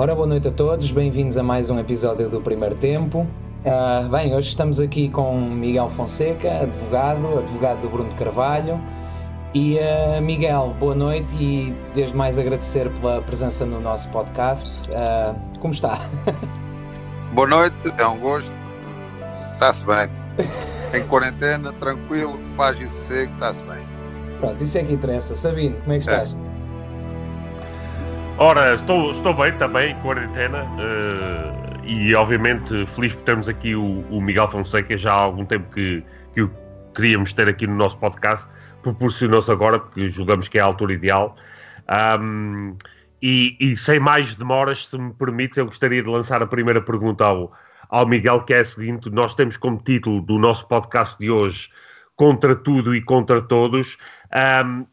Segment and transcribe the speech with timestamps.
[0.00, 3.26] Ora, boa noite a todos, bem-vindos a mais um episódio do Primeiro Tempo.
[3.64, 8.80] Uh, bem, hoje estamos aqui com Miguel Fonseca, advogado, advogado do Bruno de Carvalho.
[9.52, 14.88] E uh, Miguel, boa noite e desde mais agradecer pela presença no nosso podcast.
[14.88, 15.98] Uh, como está?
[17.34, 18.52] Boa noite, é um gosto.
[19.54, 20.08] Está-se bem.
[20.94, 23.84] Em quarentena, tranquilo, paz e sossego, está-se bem.
[24.38, 25.34] Pronto, isso é que interessa.
[25.34, 26.34] Sabino, como é que estás?
[26.34, 26.47] É.
[28.40, 30.62] Ora, estou, estou bem também, quarentena.
[30.62, 34.96] Uh, e obviamente feliz por termos aqui o, o, Miguel Fonseca.
[34.96, 36.50] Já há algum tempo que, que o
[36.94, 38.48] queríamos ter aqui no nosso podcast.
[38.80, 41.34] Proporcionou-se agora, porque julgamos que é a altura ideal.
[42.20, 42.76] Um,
[43.20, 47.24] e, e, sem mais demoras, se me permite, eu gostaria de lançar a primeira pergunta
[47.24, 47.52] ao,
[47.88, 51.68] ao Miguel, que é a seguinte: nós temos como título do nosso podcast de hoje
[52.18, 53.96] contra tudo e contra todos.
[54.66, 54.84] Um,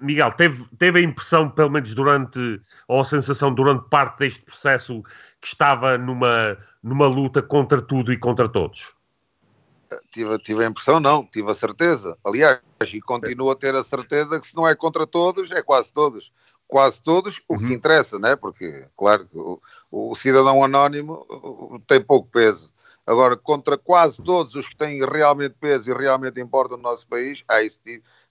[0.00, 5.02] Miguel, teve, teve a impressão, pelo menos durante, ou a sensação durante parte deste processo,
[5.40, 8.92] que estava numa, numa luta contra tudo e contra todos?
[10.10, 12.18] Tive, tive a impressão, não, tive a certeza.
[12.24, 12.60] Aliás,
[12.92, 16.32] e continuo a ter a certeza que se não é contra todos, é quase todos.
[16.66, 17.68] Quase todos, o uhum.
[17.68, 18.34] que interessa, né?
[18.34, 21.24] Porque, claro, o, o cidadão anónimo
[21.86, 22.70] tem pouco peso
[23.08, 27.42] Agora, contra quase todos os que têm realmente peso e realmente importam no nosso país,
[27.48, 27.80] há isso.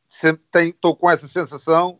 [0.07, 1.99] Estou com essa sensação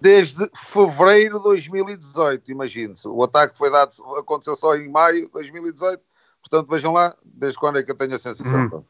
[0.00, 3.06] desde fevereiro de 2018, imagine-se.
[3.06, 6.02] O ataque foi dado, aconteceu só em maio de 2018,
[6.42, 8.84] portanto vejam lá, desde quando é que eu tenho a sensação.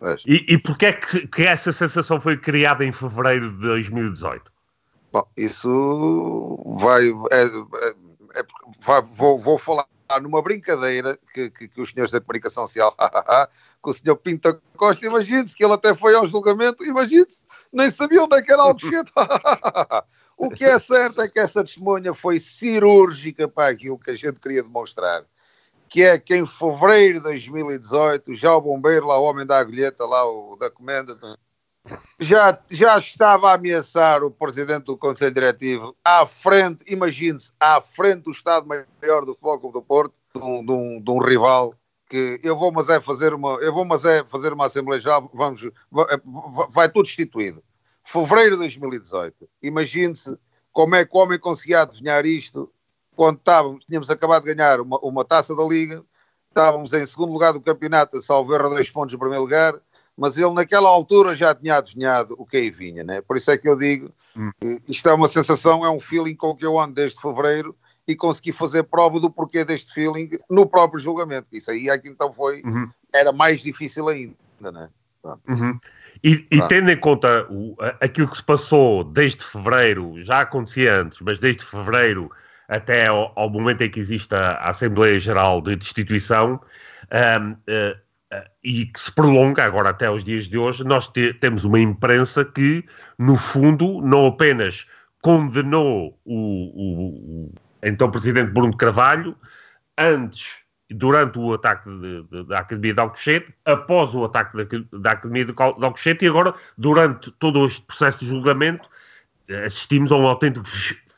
[0.00, 0.16] Hum.
[0.24, 4.50] E, e porquê é que, que, essa sensação foi criada em fevereiro de 2018?
[5.12, 8.46] Bom, isso vai, é, é, é,
[8.80, 9.86] vai vou, vou falar
[10.20, 12.94] numa brincadeira que, que, que os senhores da comunicação social,
[13.80, 18.22] com o senhor Pinto Costa, imagine-se que ele até foi ao julgamento, imagine-se, nem sabia
[18.22, 18.62] onde é que era
[20.36, 24.40] o que é certo é que essa testemunha foi cirúrgica para aquilo que a gente
[24.40, 25.24] queria demonstrar,
[25.88, 30.04] que é que em fevereiro de 2018, já o bombeiro, lá o homem da agulheta,
[30.04, 31.18] lá o da comenda,
[32.18, 38.24] já, já estava a ameaçar o presidente do Conselho Diretivo à frente, imagine-se, à frente
[38.24, 41.74] do Estado-Maior do Futebol Clube do Porto, de um, de, um, de um, rival
[42.08, 45.30] que eu vou mas é fazer uma eu vou mas é fazer uma Assembleia Geral,
[45.34, 46.06] vamos, vai,
[46.70, 47.62] vai tudo destituído.
[48.04, 49.48] Fevereiro de 2018.
[49.62, 50.38] Imagine-se
[50.72, 52.72] como é que o homem conseguia adivinhar isto
[53.16, 56.04] quando estávamos, tínhamos acabado de ganhar uma, uma taça da Liga,
[56.48, 59.74] estávamos em segundo lugar do campeonato, salvo erro, dois pontos no primeiro lugar,
[60.16, 63.20] mas ele naquela altura já tinha adivinhado o que aí vinha, né?
[63.20, 64.50] Por isso é que eu digo, hum.
[64.88, 67.76] isto é uma sensação, é um feeling com que eu ando desde fevereiro
[68.08, 71.48] e consegui fazer prova do porquê deste feeling no próprio julgamento.
[71.52, 72.88] Isso aí é que então foi, uhum.
[73.12, 74.88] era mais difícil ainda, né?
[75.48, 75.78] Uhum.
[76.22, 81.20] E, e tendo em conta o, aquilo que se passou desde fevereiro, já acontecia antes,
[81.20, 82.30] mas desde fevereiro
[82.68, 86.60] até ao, ao momento em que existe a, a Assembleia Geral de Destituição,
[87.12, 87.96] um, uh, eh,
[88.62, 92.44] e que se prolonga agora até os dias de hoje, nós te, temos uma imprensa
[92.44, 92.84] que,
[93.18, 94.86] no fundo, não apenas
[95.22, 99.36] condenou o, o, o então presidente Bruno Carvalho,
[99.98, 100.58] antes,
[100.90, 105.52] durante o ataque de, de, da Academia de Alcochete, após o ataque da, Academia de,
[105.52, 108.88] de Alcochete e agora, durante todo este processo de julgamento,
[109.64, 110.66] assistimos a um autêntico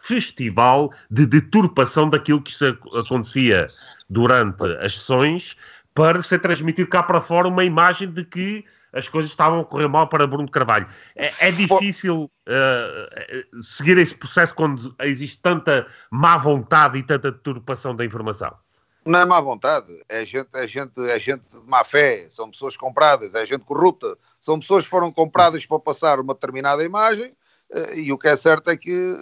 [0.00, 2.52] festival de deturpação daquilo que
[2.98, 3.66] acontecia
[4.08, 5.54] durante as sessões
[5.98, 9.88] para ser transmitido cá para fora uma imagem de que as coisas estavam a correr
[9.88, 10.86] mal para Bruno Carvalho.
[11.16, 17.96] É, é difícil uh, seguir esse processo quando existe tanta má vontade e tanta deturpação
[17.96, 18.54] da informação.
[19.04, 22.76] Não é má vontade, é gente, é gente, é gente de má fé, são pessoas
[22.76, 27.34] compradas, é gente corrupta, são pessoas que foram compradas para passar uma determinada imagem
[27.94, 29.12] e o que é certo é que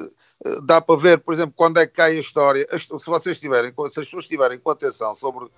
[0.45, 2.67] uh, dá para ver, por exemplo, quando é que cai a história.
[2.79, 5.51] Se vocês tiverem, se as pessoas estiverem com atenção sobre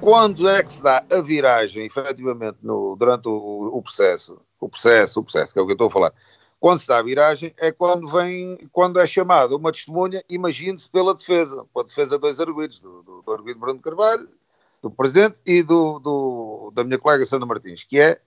[0.00, 5.20] quando é que se dá a viragem, efetivamente, no, durante o, o, processo, o processo,
[5.20, 6.12] o processo, que é o que eu estou a falar,
[6.58, 11.14] quando se dá a viragem é quando vem, quando é chamada uma testemunha, imagine-se pela
[11.14, 14.28] defesa, pela defesa dois arguidos, do, do, do arguido Bruno Carvalho,
[14.80, 18.20] do Presidente e do, do, da minha colega Sandra Martins, que é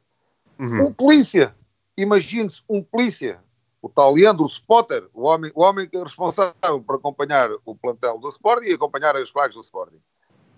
[0.60, 0.88] uhum.
[0.88, 1.56] um polícia,
[1.98, 3.42] imagine-se um polícia,
[3.86, 8.18] o tal Leandro Spotter, o homem, o homem que é responsável por acompanhar o plantel
[8.18, 10.02] do Sporting e acompanhar as colegas do Sporting.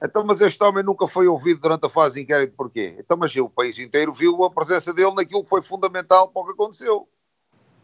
[0.01, 2.95] Então, mas este homem nunca foi ouvido durante a fase de inquérito, porquê?
[2.97, 6.45] Então, mas o país inteiro viu a presença dele naquilo que foi fundamental para o
[6.45, 7.05] que aconteceu.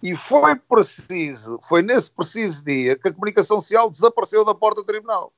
[0.01, 4.85] E foi preciso, foi nesse preciso dia que a comunicação social desapareceu da porta do
[4.85, 5.33] tribunal.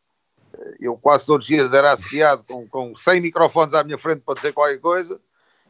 [0.80, 4.36] Eu quase todos os dias era assediado com, com 100 microfones à minha frente para
[4.36, 5.19] dizer qualquer coisa,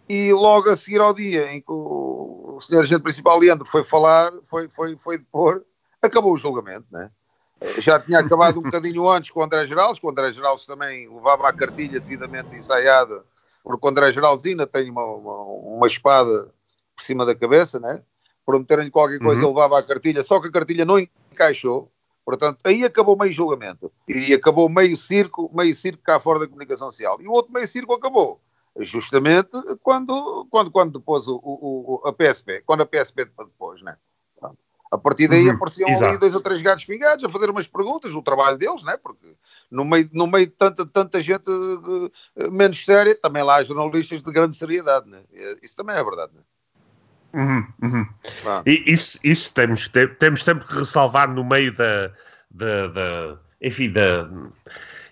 [0.07, 3.83] e logo a seguir ao dia em que o, o senhor agente principal Leandro foi
[3.83, 5.63] falar, foi, foi, foi depor,
[6.01, 7.09] acabou o julgamento, né?
[7.79, 11.09] Já tinha acabado um bocadinho antes com o André Geraldes, com o André Geraldes também
[11.09, 13.23] levava a cartilha devidamente ensaiada,
[13.63, 15.41] porque o André Geraldes ainda tem uma, uma,
[15.77, 16.53] uma espada
[16.95, 18.01] por cima da cabeça, né?
[18.45, 19.47] Prometerem-lhe qualquer coisa, uhum.
[19.47, 21.91] ele levava a cartilha, só que a cartilha não encaixou.
[22.23, 23.91] Portanto, aí acabou meio julgamento.
[24.07, 27.21] E acabou meio circo, meio circo cá fora da comunicação social.
[27.21, 28.41] E o outro meio circo acabou.
[28.79, 29.51] Justamente
[29.81, 33.95] quando, quando, quando depois o, o, a PSP, quando a PSP depois, né?
[34.91, 36.05] A partir daí uhum, apareciam exato.
[36.05, 38.95] ali dois ou três gatos pingados a fazer umas perguntas, o trabalho deles, né?
[38.97, 39.35] Porque
[39.69, 44.21] no meio, no meio de tanta, tanta gente uh, menos séria, também lá há jornalistas
[44.21, 45.21] de grande seriedade, né?
[45.61, 46.41] Isso também é verdade, né?
[47.33, 48.07] Uhum, uhum.
[48.65, 49.89] E isso, isso temos,
[50.19, 52.11] temos sempre que ressalvar no meio da,
[52.49, 54.29] da, da enfim, da,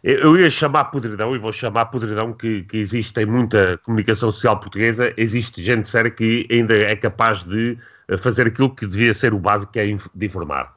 [0.04, 4.60] eu ia chamar podridão e vou chamar podridão que, que existe em muita comunicação social
[4.60, 7.78] portuguesa, existe gente séria que ainda é capaz de
[8.10, 10.74] eh, fazer aquilo que devia ser o básico, que é de informar.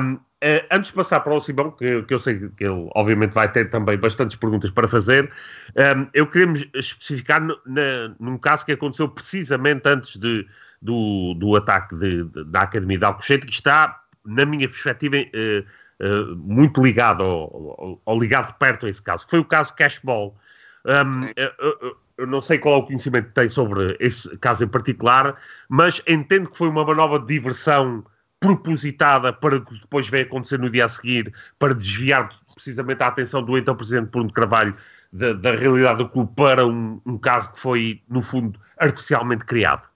[0.00, 3.32] Um, Uh, antes de passar para o Simão, que, que, eu sei que ele obviamente
[3.32, 5.30] vai ter também bastantes perguntas para fazer,
[5.76, 10.48] um, eu queria especificar na, num caso que aconteceu precisamente antes de,
[10.80, 15.66] do, do ataque de, de, da Academia de Alcochete, que está, na minha perspectiva, uh,
[16.00, 19.74] uh, muito ligado, ou, ou, ligado de perto a esse caso, que foi o caso
[19.74, 20.36] Cashball.
[20.84, 24.68] Um, eu, eu não sei qual é o conhecimento que tem sobre esse caso em
[24.68, 25.36] particular,
[25.68, 28.04] mas entendo que foi uma manobra de diversão
[28.38, 33.42] propositada para que depois venha acontecer no dia a seguir, para desviar precisamente a atenção
[33.42, 34.74] do então Presidente Bruno Carvalho
[35.12, 39.88] da, da realidade do clube para um, um, caso que foi, no fundo, artificialmente criado?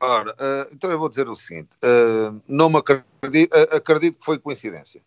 [0.00, 4.24] Ora, uh, então eu vou dizer o seguinte: uh, não me acredito, uh, acredito que
[4.24, 5.02] foi coincidência.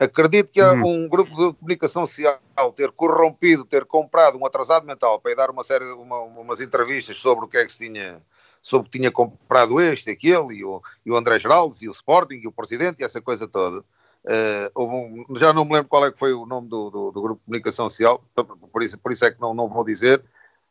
[0.00, 1.04] Acredito que há hum.
[1.04, 2.40] um grupo de comunicação social
[2.74, 7.18] ter corrompido, ter comprado um atrasado mental para ir dar uma série, uma, umas entrevistas
[7.18, 8.22] sobre o que é que se tinha
[8.62, 12.36] soube que tinha comprado este, aquele, e o, e o André Geraldes, e o Sporting,
[12.36, 13.84] e o Presidente, e essa coisa toda.
[14.22, 17.22] Uh, um, já não me lembro qual é que foi o nome do, do, do,
[17.22, 18.22] Grupo de Comunicação Social,
[18.70, 20.22] por isso, por isso é que não, não vou dizer,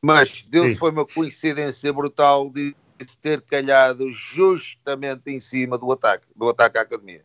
[0.02, 6.28] mas Deus foi uma coincidência brutal de se ter calhado justamente em cima do ataque,
[6.36, 7.24] do ataque à academia.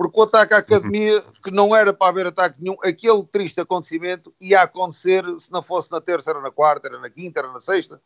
[0.00, 4.34] Porque o ataque à academia, que não era para haver ataque nenhum, aquele triste acontecimento
[4.40, 7.60] ia acontecer se não fosse na terça, era na quarta, era na quinta, era na
[7.60, 8.00] sexta,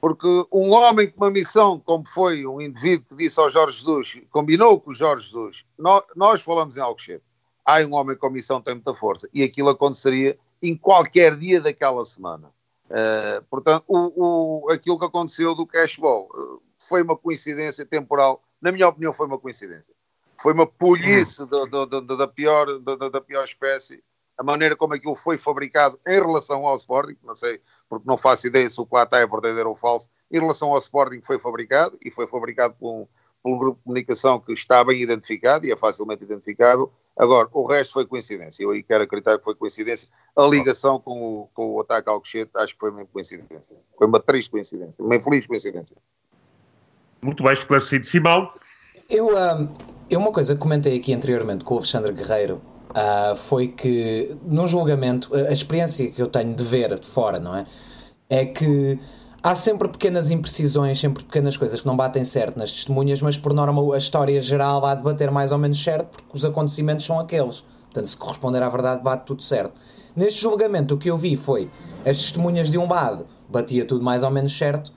[0.00, 4.20] porque um homem com uma missão, como foi um indivíduo que disse ao Jorge Jesus,
[4.30, 7.24] combinou com o Jorge Jesus, nós, nós falamos em Alcochete,
[7.64, 12.04] há um homem com missão tem muita força, e aquilo aconteceria em qualquer dia daquela
[12.04, 12.52] semana.
[12.88, 18.70] Uh, portanto, o, o, aquilo que aconteceu do cashball uh, foi uma coincidência temporal, na
[18.70, 19.92] minha opinião foi uma coincidência.
[20.40, 22.16] Foi uma polícia uhum.
[22.16, 24.02] da, pior, da, pior espécie
[24.38, 28.46] a maneira como aquilo foi fabricado em relação ao Sporting, não sei, porque não faço
[28.46, 31.38] ideia se o que lá está é verdadeiro ou falso, em relação ao Sporting foi
[31.38, 33.06] fabricado, e foi fabricado por um,
[33.42, 36.92] por um grupo de comunicação que está bem identificado e é facilmente identificável.
[37.16, 38.62] Agora, o resto foi coincidência.
[38.62, 40.10] Eu aí quero acreditar que foi coincidência.
[40.36, 43.74] A ligação com o, com o ataque ao Alcochete, acho que foi uma coincidência.
[43.96, 45.96] Foi uma triste coincidência, uma infeliz coincidência.
[47.22, 48.06] Muito bem esclarecido.
[48.06, 48.52] Simão?
[49.08, 49.28] Eu,
[50.10, 52.60] eu uma coisa que comentei aqui anteriormente com o Alexandre Guerreiro,
[52.90, 57.54] uh, foi que no julgamento, a experiência que eu tenho de ver de fora, não
[57.54, 57.66] é?
[58.28, 58.98] É que
[59.40, 63.54] há sempre pequenas imprecisões, sempre pequenas coisas que não batem certo nas testemunhas, mas por
[63.54, 67.64] norma a história geral vai bater mais ou menos certo porque os acontecimentos são aqueles.
[67.84, 69.74] Portanto, se corresponder à verdade, bate tudo certo.
[70.16, 71.70] Neste julgamento, o que eu vi foi
[72.04, 74.92] as testemunhas de um lado batia tudo mais ou menos certo,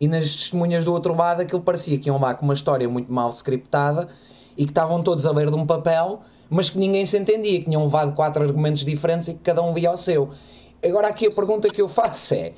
[0.00, 3.12] e nas testemunhas do outro lado aquilo parecia que iam lá com uma história muito
[3.12, 4.08] mal scriptada
[4.56, 7.66] e que estavam todos a ler de um papel mas que ninguém se entendia, que
[7.66, 10.30] tinham levado quatro argumentos diferentes e que cada um via o seu.
[10.84, 12.52] Agora, aqui a pergunta que eu faço é: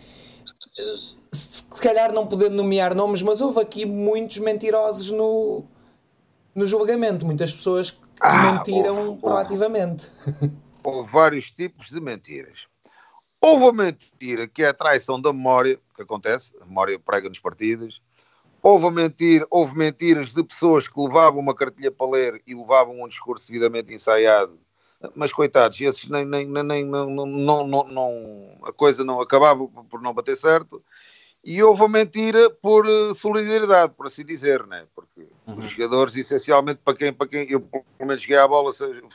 [1.33, 5.65] se calhar não podendo nomear nomes, mas houve aqui muitos mentirosos no,
[6.55, 10.07] no julgamento, muitas pessoas que ah, mentiram houve, proativamente.
[10.27, 10.53] Houve,
[10.85, 12.69] houve vários tipos de mentiras.
[13.41, 17.39] Houve a mentira que é a traição da memória, que acontece, a memória prega nos
[17.39, 18.01] partidos,
[18.63, 23.09] Houve, mentir, houve mentiras de pessoas que levavam uma cartilha para ler e levavam um
[23.09, 24.59] discurso devidamente ensaiado.
[25.15, 30.03] Mas coitados, esses nem, nem, nem, não, não, não, não, a coisa não acabava por
[30.03, 30.83] não bater certo.
[31.43, 34.87] E houve a mentira por eh, solidariedade, por assim dizer, né?
[34.95, 35.59] porque uhum.
[35.61, 38.71] os jogadores, essencialmente, para quem, para quem eu pelo menos joguei a bola,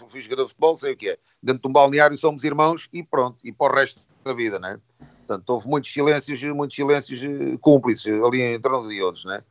[0.08, 1.20] fui jogador de futebol, sei o que é.
[1.40, 4.80] Dentro de um balneário somos irmãos e pronto, e para o resto da vida, né?
[5.00, 9.44] Portanto, houve muitos silêncios, muitos silêncios eh, cúmplices ali entre uns e outros, né?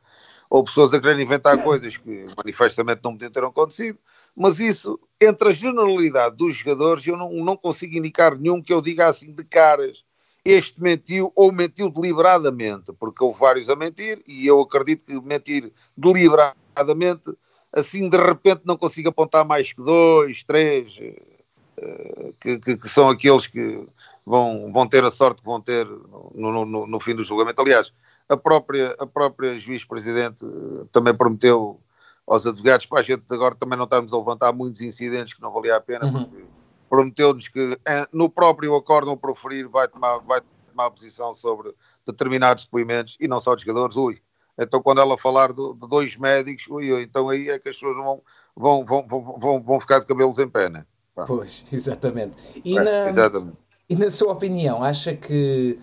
[0.49, 3.97] Ou pessoas a querer inventar coisas que manifestamente não me ter acontecido,
[4.35, 8.81] mas isso, entre a generalidade dos jogadores, eu não, não consigo indicar nenhum que eu
[8.81, 10.03] diga assim de caras,
[10.43, 15.71] este mentiu ou mentiu deliberadamente, porque houve vários a mentir, e eu acredito que mentir
[15.97, 17.33] deliberadamente
[17.73, 23.09] assim de repente não consigo apontar mais que dois, três, uh, que, que, que, são
[23.09, 23.85] aqueles que
[24.25, 25.85] vão, vão ter a sorte que vão ter
[26.33, 27.61] no, no, no fim do julgamento.
[27.61, 27.93] Aliás,
[28.27, 30.43] a própria, a própria juiz-presidente
[30.91, 31.79] também prometeu
[32.27, 35.51] aos advogados para a gente agora também não estarmos a levantar muitos incidentes que não
[35.51, 36.25] valia a pena, uhum.
[36.25, 36.45] porque
[36.89, 40.41] prometeu-nos que eh, no próprio acórdão proferir vai tomar, vai
[40.71, 41.73] tomar posição sobre
[42.05, 44.19] determinados depoimentos e não só de jogadores, ui.
[44.57, 47.75] Então, quando ela falar de, de dois médicos, ui, ui, então aí é que as
[47.75, 48.21] pessoas vão,
[48.55, 50.85] vão, vão, vão, vão, vão ficar de cabelos em pé, né?
[51.27, 52.35] Pois, exatamente.
[52.63, 53.57] E, é, na, exatamente.
[53.89, 55.79] E na sua opinião, acha que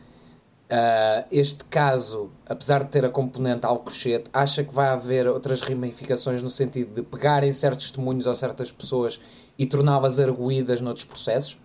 [0.73, 6.43] Uh, este caso, apesar de ter a componente Alcochete, acha que vai haver outras ramificações
[6.43, 9.21] no sentido de pegarem certos testemunhos ou certas pessoas
[9.59, 11.59] e torná-las arguídas noutros processos?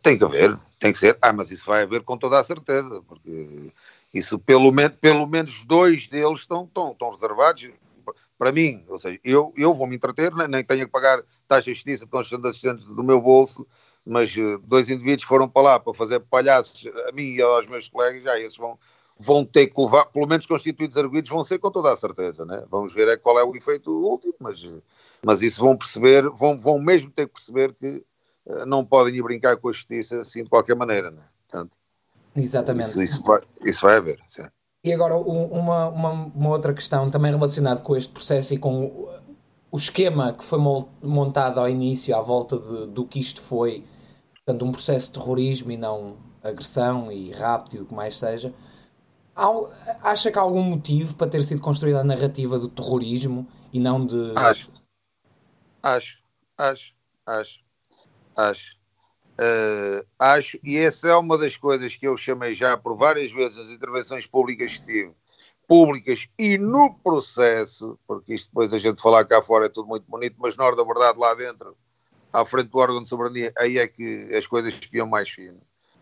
[0.00, 1.18] Tem que haver, tem que ser.
[1.20, 3.70] Ah, mas isso vai haver com toda a certeza, porque
[4.14, 7.68] isso pelo, menos pelo menos dois deles estão, estão, estão reservados
[8.38, 8.82] para mim.
[8.88, 12.06] Ou seja, eu, eu vou me entreter, nem, nem tenho que pagar taxa de justiça
[12.06, 13.66] de assistente do meu bolso
[14.04, 17.88] mas eh, dois indivíduos foram para lá para fazer palhaços a mim e aos meus
[17.88, 18.78] colegas, já esses vão,
[19.18, 22.64] vão ter que levar, pelo menos constituídos arguidos, vão ser com toda a certeza, né?
[22.70, 24.64] Vamos ver é qual é o efeito último, mas,
[25.22, 28.04] mas isso vão perceber, vão, vão mesmo ter que perceber que
[28.46, 31.22] uh, não podem ir brincar com a justiça assim de qualquer maneira, né?
[31.48, 31.76] Portanto,
[32.34, 32.88] Exatamente.
[32.88, 34.44] Isso, isso, vai, isso vai haver, sim.
[34.84, 39.08] E agora, uma, uma, uma, outra questão também relacionada com este processo e com
[39.72, 40.58] o esquema que foi
[41.02, 43.82] montado ao início à volta de, do que isto foi
[44.44, 48.52] portanto, um processo de terrorismo e não agressão e rapto e o que mais seja.
[50.02, 54.04] Acha que há algum motivo para ter sido construída a narrativa do terrorismo e não
[54.04, 54.32] de.
[54.36, 54.70] Acho.
[55.82, 56.18] Acho.
[56.58, 56.94] Acho.
[57.26, 57.60] Acho.
[58.36, 58.82] Acho.
[59.32, 63.56] Uh, acho, e essa é uma das coisas que eu chamei já por várias vezes
[63.56, 65.14] nas intervenções públicas que tive,
[65.72, 70.04] públicas e no processo, porque isto depois a gente falar cá fora é tudo muito
[70.06, 71.74] bonito, mas na hora da verdade lá dentro
[72.30, 75.58] à frente do órgão de soberania, aí é que as coisas espiam mais fino.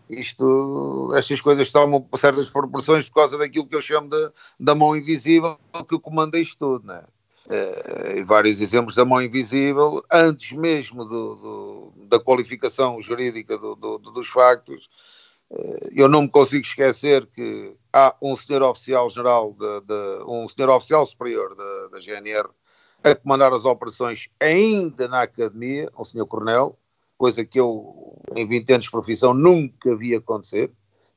[0.08, 4.96] Isto, estas coisas tomam certas proporções por causa daquilo que eu chamo de, da mão
[4.96, 5.56] invisível
[5.88, 7.04] que comanda isto tudo, né?
[7.46, 14.28] Uh, vários exemplos da mão invisível, antes mesmo do, do, da qualificação jurídica do, dos
[14.28, 14.88] factos,
[15.92, 20.70] eu não me consigo esquecer que há um senhor oficial geral, de, de, um senhor
[20.70, 22.48] oficial superior da, GNR,
[23.02, 26.26] a comandar as operações ainda na academia, o Sr.
[26.26, 26.78] Coronel,
[27.18, 30.70] coisa que eu, em 20 anos de profissão, nunca vi acontecer.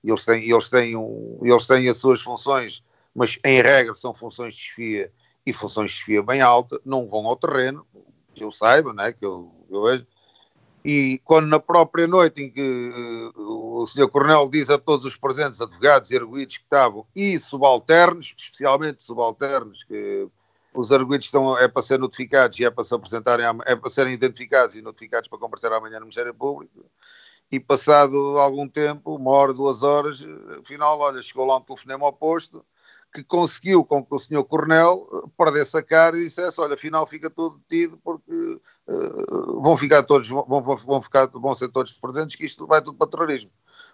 [0.04, 4.56] Eles têm, eles têm, um, eles têm as suas funções, mas em regra são funções
[4.56, 5.12] de chefia
[5.46, 7.86] e funções de chefia bem alta, não vão ao terreno,
[8.34, 10.08] que eu saiba, né, que eu, eu vejo.
[10.84, 14.10] E quando na própria noite em que uh, o Sr.
[14.10, 19.84] Coronel diz a todos os presentes, advogados e arguídos que estavam, e subalternos, especialmente subalternos,
[19.86, 20.28] que
[20.74, 24.14] os arguidos estão, é para ser notificados e é para se apresentarem, é para serem
[24.14, 26.86] identificados e notificados para comparecer amanhã no Ministério Público.
[27.50, 30.26] E passado algum tempo, uma hora, duas horas,
[30.60, 32.66] afinal, olha, chegou lá um telefonema ao posto
[33.14, 37.30] que conseguiu com que o senhor Coronel perdesse a cara e dissesse, olha, afinal fica
[37.30, 42.36] tudo detido porque uh, vão ficar todos, vão, vão, vão, ficar, vão ser todos presentes
[42.36, 43.52] que isto vai tudo para terrorismo.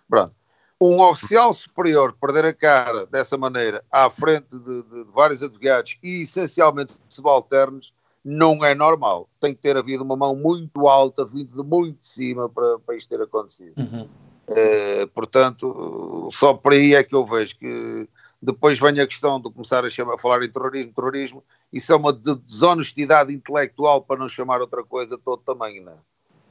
[0.07, 0.33] Pronto
[0.81, 5.97] um oficial superior perder a cara dessa maneira à frente de, de, de, vários advogados
[6.01, 9.29] e essencialmente subalternos não é normal.
[9.39, 12.95] Tem que ter havido uma mão muito alta, vindo de muito de cima para, para
[12.95, 13.73] isto ter acontecido.
[13.77, 14.07] Uhum.
[14.49, 18.07] Uh, portanto, só por aí é que eu vejo que
[18.41, 21.43] depois vem a questão de começar a, chamar, a falar em terrorismo, terrorismo,
[21.73, 25.97] isso é uma desonestidade intelectual para não chamar outra coisa de todo tamanho, não é?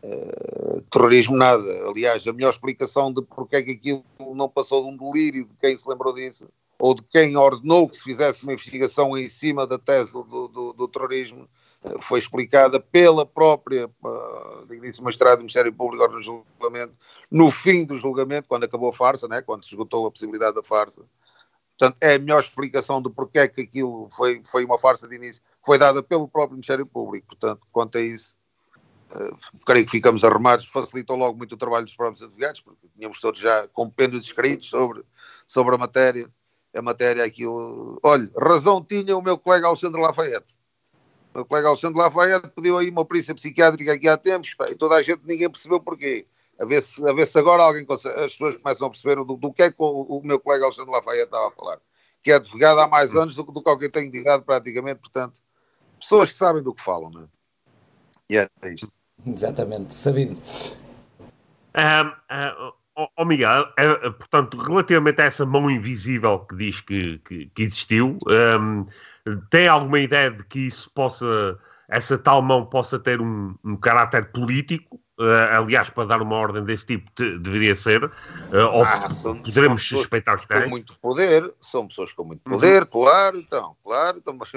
[0.00, 1.64] Uh, terrorismo nada.
[1.88, 4.04] Aliás, a melhor explicação de porque é que aquilo
[4.34, 7.96] não passou de um delírio de quem se lembrou disso, ou de quem ordenou que
[7.96, 11.48] se fizesse uma investigação em cima da tese do, do, do terrorismo,
[11.82, 16.92] uh, foi explicada pela própria uh, digníssima magistrada do Ministério Público no julgamento,
[17.30, 20.62] no fim do julgamento, quando acabou a farsa, né, quando se esgotou a possibilidade da
[20.62, 21.02] farsa.
[21.78, 25.14] Portanto, é a melhor explicação de porque é que aquilo foi, foi uma farsa de
[25.14, 27.28] início, foi dada pelo próprio Ministério Público.
[27.28, 28.36] Portanto, quanto a isso,
[29.10, 33.18] Uh, creio que ficamos arrumados, facilitou logo muito o trabalho dos próprios advogados, porque tínhamos
[33.20, 35.02] todos já compêndios escritos sobre,
[35.46, 36.30] sobre a matéria.
[36.76, 37.98] A matéria, aquilo.
[38.02, 40.54] Olha, razão tinha o meu colega Alexandre Lafayette.
[41.32, 44.74] O meu colega Alexandre Lafayette pediu aí uma perícia psiquiátrica aqui há tempos, pá, e
[44.74, 46.26] toda a gente, ninguém percebeu porquê.
[46.58, 49.52] A ver se, a ver se agora alguém, as pessoas começam a perceber do, do
[49.52, 51.78] que é que o, o, meu colega Alexandre Lafayette estava a falar.
[52.22, 55.40] Que é advogado há mais anos do, do que alguém tem de idade, praticamente, portanto,
[56.00, 57.26] pessoas que sabem do que falam, não é?
[58.30, 58.92] E é isto.
[59.26, 60.36] Exatamente, sabido.
[61.74, 62.72] Um, uh,
[63.16, 68.18] oh, Miguel, uh, portanto, relativamente a essa mão invisível que diz que, que, que existiu,
[68.26, 68.86] um,
[69.50, 74.32] tem alguma ideia de que isso possa, essa tal mão possa ter um, um caráter
[74.32, 75.00] político?
[75.18, 78.04] Uh, aliás, para dar uma ordem desse tipo, te, deveria ser.
[78.04, 78.10] Uh,
[78.72, 80.62] ou ah, são, poderemos suspeitar que tem.
[80.62, 82.88] Com muito poder, são pessoas com muito poder, uhum.
[82.88, 84.18] claro, então, claro.
[84.18, 84.52] Então, mas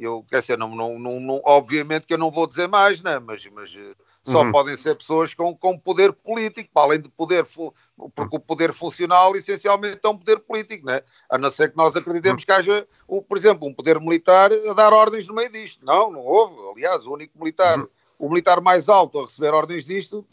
[0.00, 3.18] eu, quer dizer, não, não, não, não, obviamente que eu não vou dizer mais, né?
[3.18, 4.50] mas, mas eh, só uhum.
[4.50, 7.44] podem ser pessoas com, com poder político, para além de poder,
[8.14, 11.02] porque o poder funcional essencialmente é um poder político, né?
[11.30, 12.86] a não ser que nós acreditemos que haja,
[13.28, 15.84] por exemplo, um poder militar a dar ordens no meio disto.
[15.84, 16.56] Não, não houve.
[16.72, 17.88] Aliás, o único militar, uhum.
[18.20, 20.24] O militar mais alto a receber ordens disto,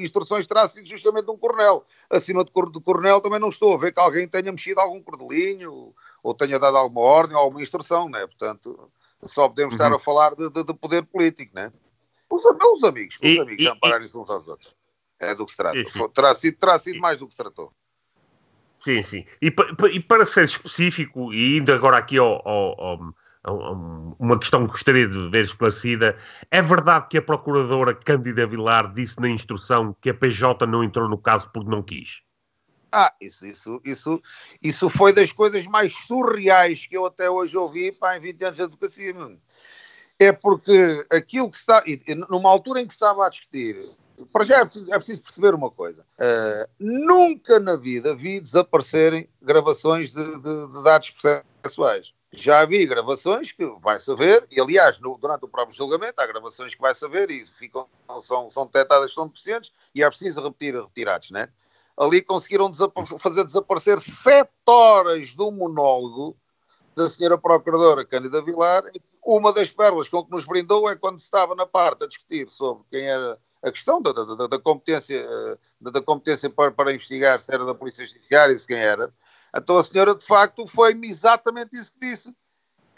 [0.00, 1.84] instruções terá sido justamente um coronel.
[2.10, 6.34] Acima do coronel também não estou a ver que alguém tenha mexido algum cordelinho ou
[6.34, 8.26] tenha dado alguma ordem ou alguma instrução, né?
[8.26, 8.90] portanto
[9.24, 9.80] só podemos uhum.
[9.80, 11.72] estar a falar de, de, de, poder político, né?
[12.30, 14.74] Os, os amigos, os e, amigos, e, ampararem-se uns aos outros.
[15.18, 15.78] É do que se trata.
[16.14, 17.72] Terá sido, terá sido mais do que se tratou.
[18.84, 19.24] Sim, sim.
[19.42, 19.52] E,
[19.92, 23.14] e, para ser específico, e indo agora aqui ao, ao, ao,
[23.46, 26.16] uma questão que gostaria de ver esclarecida,
[26.50, 31.08] é verdade que a procuradora Cândida Vilar disse na instrução que a PJ não entrou
[31.08, 32.22] no caso porque não quis?
[32.90, 34.22] Ah, isso, isso, isso,
[34.62, 38.56] isso foi das coisas mais surreais que eu até hoje ouvi pá, em 20 anos
[38.56, 39.14] de advocacia.
[40.18, 41.84] É porque aquilo que está,
[42.30, 43.90] numa altura em que se estava a discutir,
[44.32, 49.28] para já é preciso, é preciso perceber uma coisa: uh, nunca na vida vi desaparecerem
[49.40, 52.12] gravações de, de, de dados processuais.
[52.32, 56.74] Já vi gravações que vai saber, e aliás, no, durante o próprio julgamento, há gravações
[56.74, 57.88] que vai saber e ficam,
[58.22, 61.48] são, são detectadas, são deficientes, e é preciso repetir, retirados, né?
[61.98, 62.70] ali conseguiram
[63.18, 66.36] fazer desaparecer sete horas do monólogo
[66.94, 68.84] da senhora Procuradora Cândida Vilar.
[69.24, 72.84] Uma das pérolas com que nos brindou é quando estava na parte a discutir sobre
[72.90, 75.26] quem era a questão da, da, da competência,
[75.80, 79.12] da, da competência para, para, investigar se era da Polícia Judiciária e se quem era.
[79.56, 82.34] Então a senhora, de facto, foi-me exatamente isso que disse.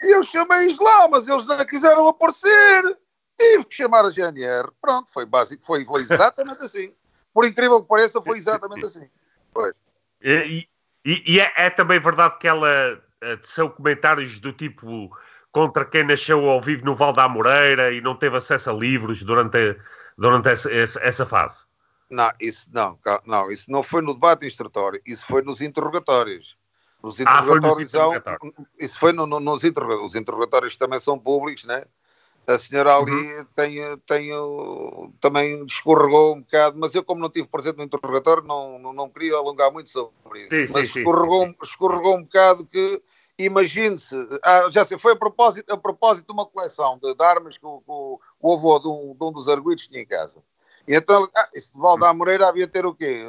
[0.01, 2.97] E eu chamei-os lá, mas eles não quiseram aparecer.
[3.39, 4.71] Tive que chamar a GNR.
[4.81, 6.93] Pronto, foi básico, foi, foi exatamente assim
[7.33, 9.07] por incrível que pareça, foi exatamente assim.
[9.53, 9.73] Pois.
[10.21, 10.67] E,
[11.05, 15.09] e, e é, é, também verdade que ela eh, são comentários do tipo
[15.51, 19.23] contra quem nasceu ao vivo no Val da Moreira e não teve acesso a livros
[19.23, 19.75] durante,
[20.17, 21.63] durante essa, essa fase.
[22.11, 26.57] Não, isso não, não, isso não foi no debate instrutório, isso foi nos interrogatórios.
[27.01, 28.55] Nos interrogatórios, ah, foi nos interrogatórios.
[28.77, 30.11] isso foi no, no, nos interrogatórios.
[30.13, 31.85] Os interrogatórios também são públicos, né?
[32.45, 33.45] A senhora ali uhum.
[33.55, 34.29] tem, tem,
[35.19, 39.09] também escorregou um bocado, mas eu, como não estive presente no interrogatório, não, não, não
[39.09, 40.49] queria alongar muito sobre isso.
[40.49, 43.01] Sim, mas sim, escorregou, sim, escorregou um bocado que,
[43.37, 47.57] imagine-se, ah, já sei, foi a propósito, a propósito de uma coleção de, de armas
[47.57, 50.43] que o, o, o avô de um, de um dos arguidos tinha em casa.
[50.87, 53.23] E então, ah, esse de Valda Moreira havia ter o quê?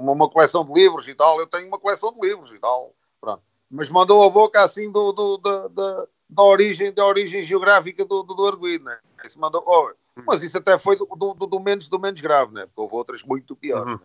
[0.00, 1.40] Uma, coleção de livros e tal.
[1.40, 2.94] Eu tenho uma coleção de livros e tal.
[3.20, 3.42] Pronto.
[3.70, 8.22] Mas mandou a boca assim do, do, do, do da origem, da origem geográfica do,
[8.22, 8.98] do, do arguido, né?
[9.24, 9.90] Isso mandou, oh,
[10.26, 12.66] mas isso até foi do, do, do, menos, do menos grave, né?
[12.66, 13.94] Porque houve outras muito piores.
[13.94, 14.00] Uhum.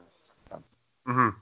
[0.49, 0.63] Né?
[1.07, 1.33] Uhum.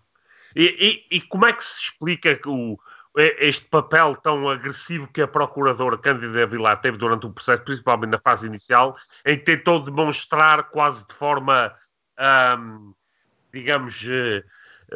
[0.55, 2.77] E, e, e, como é que se explica o,
[3.15, 8.19] este papel tão agressivo que a procuradora Cândida Vilar teve durante o processo, principalmente na
[8.19, 11.75] fase inicial, em que tentou demonstrar quase de forma,
[13.51, 14.43] digamos, eh,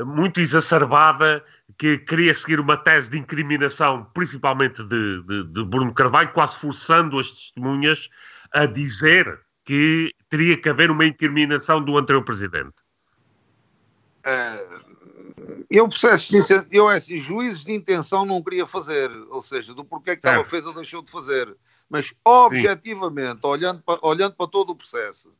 [0.05, 1.43] muito exacerbada
[1.77, 7.19] que queria seguir uma tese de incriminação, principalmente de, de, de, Bruno Carvalho, quase forçando
[7.19, 8.09] as testemunhas
[8.53, 12.75] a dizer que teria que haver uma incriminação do anterior presidente.
[14.25, 14.84] Uh,
[15.69, 20.15] eu processo de eu assim, juízes de intenção não queria fazer, ou seja, do porquê
[20.15, 20.33] que é.
[20.33, 21.55] ela fez ou deixou de fazer,
[21.89, 25.33] mas objetivamente, olhando para, olhando para todo o processo,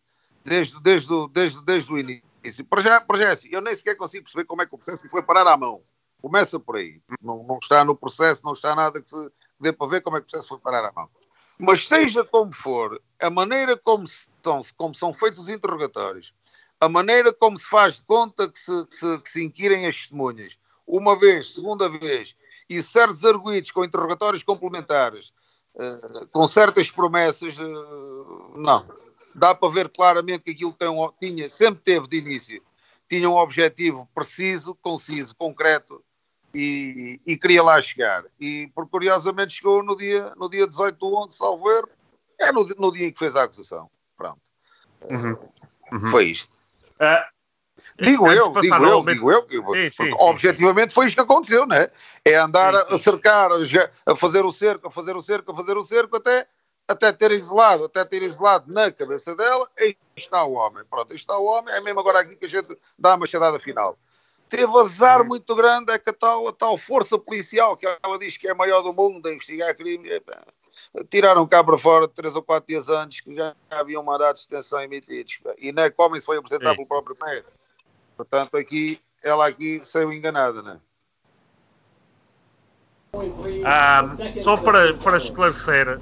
[0.44, 3.96] desde, desde, desde, desde o início, para já, para já é assim, eu nem sequer
[3.96, 5.82] consigo perceber como é que o processo foi parar à mão.
[6.22, 7.02] Começa por aí.
[7.22, 10.18] Não, não está no processo, não está nada que, se, que dê para ver como
[10.18, 11.10] é que o processo foi parar à mão.
[11.58, 16.34] Mas seja como for, a maneira como são, como são feitos os interrogatórios,
[16.86, 20.54] a maneira como se faz de conta que se, se, que se inquirem as testemunhas,
[20.86, 22.36] uma vez, segunda vez,
[22.70, 25.34] e certos arguídos com interrogatórios complementares,
[25.74, 28.88] uh, com certas promessas, uh, não.
[29.34, 32.64] Dá para ver claramente que aquilo tem, tinha, sempre teve de início,
[33.10, 36.04] tinha um objetivo preciso, conciso, concreto
[36.54, 38.26] e, e, queria lá chegar.
[38.40, 41.90] E, por curiosamente, chegou no dia, no dia 18 do 11, salvo erro,
[42.40, 43.90] é no, no dia em que fez a acusação.
[44.16, 44.40] Pronto.
[45.02, 45.38] Uhum.
[45.92, 46.06] Uhum.
[46.06, 46.55] Foi isto.
[46.96, 47.24] Uh,
[48.00, 50.96] digo, eu, digo, eu, digo eu, digo eu, sim, sim, objetivamente sim.
[50.96, 51.92] foi isto que aconteceu, não é?
[52.24, 53.50] É andar a cercar,
[54.06, 56.48] a fazer o cerco, a fazer o cerco, a fazer o cerco, até,
[56.88, 60.84] até ter isolado, até ter isolado na cabeça dela, aí está o homem.
[60.90, 63.60] Pronto, aí está o homem, é mesmo agora aqui que a gente dá a machadada
[63.60, 63.98] final
[64.50, 65.28] teve azar uhum.
[65.28, 68.52] muito grande, é que a tal, a tal força policial que ela diz que é
[68.52, 70.12] a maior do mundo a investigar crimes,
[71.10, 74.42] tiraram cá para fora três ou quatro dias antes que já havia um mandato de
[74.42, 75.40] extensão emitidos.
[75.58, 77.46] E não é como isso foi apresentado é pelo próprio Meira.
[78.16, 80.80] Portanto, aqui, ela aqui saiu enganada, não é?
[83.66, 84.06] Ah,
[84.42, 85.98] só para, para esclarecer,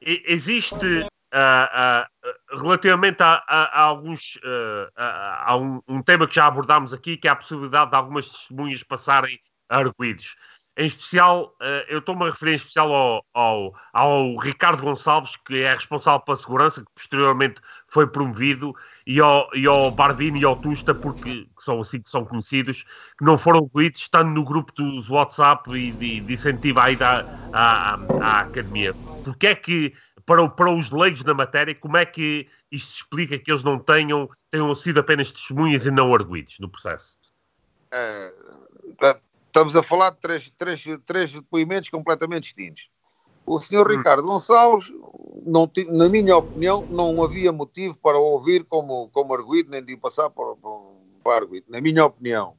[0.00, 1.02] existe
[1.34, 6.46] uh, uh, relativamente a, a, a alguns uh, a, a um, um, tema que já
[6.46, 10.36] abordámos aqui, que é a possibilidade de algumas testemunhas passarem arguídos.
[10.78, 11.56] Em especial,
[11.88, 16.36] eu estou-me a referir em especial ao, ao, ao, Ricardo Gonçalves, que é responsável pela
[16.36, 18.74] segurança, que posteriormente foi promovido,
[19.06, 22.84] e ao, e ao Barbini e ao Tusta, porque que são assim que são conhecidos,
[23.18, 27.24] que não foram arguídos, estando no grupo dos WhatsApp e de, de incentivo à ida
[27.54, 28.92] à, à, academia.
[29.24, 29.94] Porque é que
[30.26, 34.28] para, para os leigos da matéria, como é que isto explica que eles não tenham,
[34.50, 37.16] tenham sido apenas testemunhas e não arguídos no processo?
[37.92, 38.34] É,
[39.56, 42.90] estamos a falar de três, três, três depoimentos completamente distintos.
[43.46, 43.96] O senhor hum.
[43.96, 44.92] Ricardo Gonçalves,
[45.46, 50.28] não, na minha opinião, não havia motivo para ouvir como, como arguído, nem de passar
[50.28, 50.70] para, para,
[51.24, 51.66] para arguído.
[51.70, 52.54] Na minha opinião,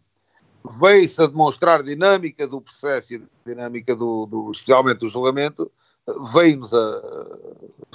[0.80, 5.72] veio-se a demonstrar dinâmica do processo e dinâmica do, do especialmente do julgamento,
[6.34, 7.02] veio-nos a,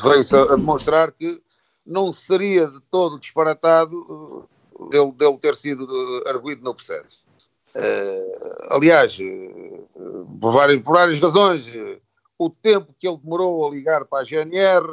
[0.00, 1.42] veio a demonstrar que
[1.84, 4.46] não seria de todo disparatado
[4.78, 7.31] uh, dele, dele ter sido uh, arguído no processo.
[7.74, 12.00] Uh, aliás, uh, por, várias, por várias razões, uh,
[12.38, 14.86] o tempo que ele demorou a ligar para a GNR,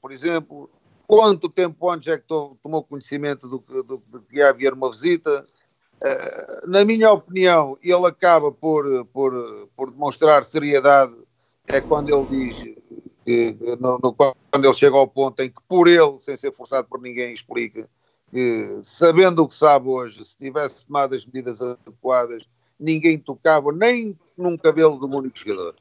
[0.00, 0.70] por exemplo,
[1.06, 4.90] quanto tempo antes é que tomou conhecimento do que, do, do que ia haver uma
[4.90, 5.46] visita.
[6.66, 11.14] na minha opinião, ele acaba por, por, por demonstrar seriedade
[11.68, 12.56] é quando ele diz
[13.24, 16.88] que, no, no, quando ele chega ao ponto em que por ele, sem ser forçado
[16.88, 17.88] por ninguém, explica
[18.36, 22.46] que sabendo o que sabe hoje, se tivesse tomado as medidas adequadas,
[22.78, 25.74] ninguém tocava nem num cabelo do único jogador.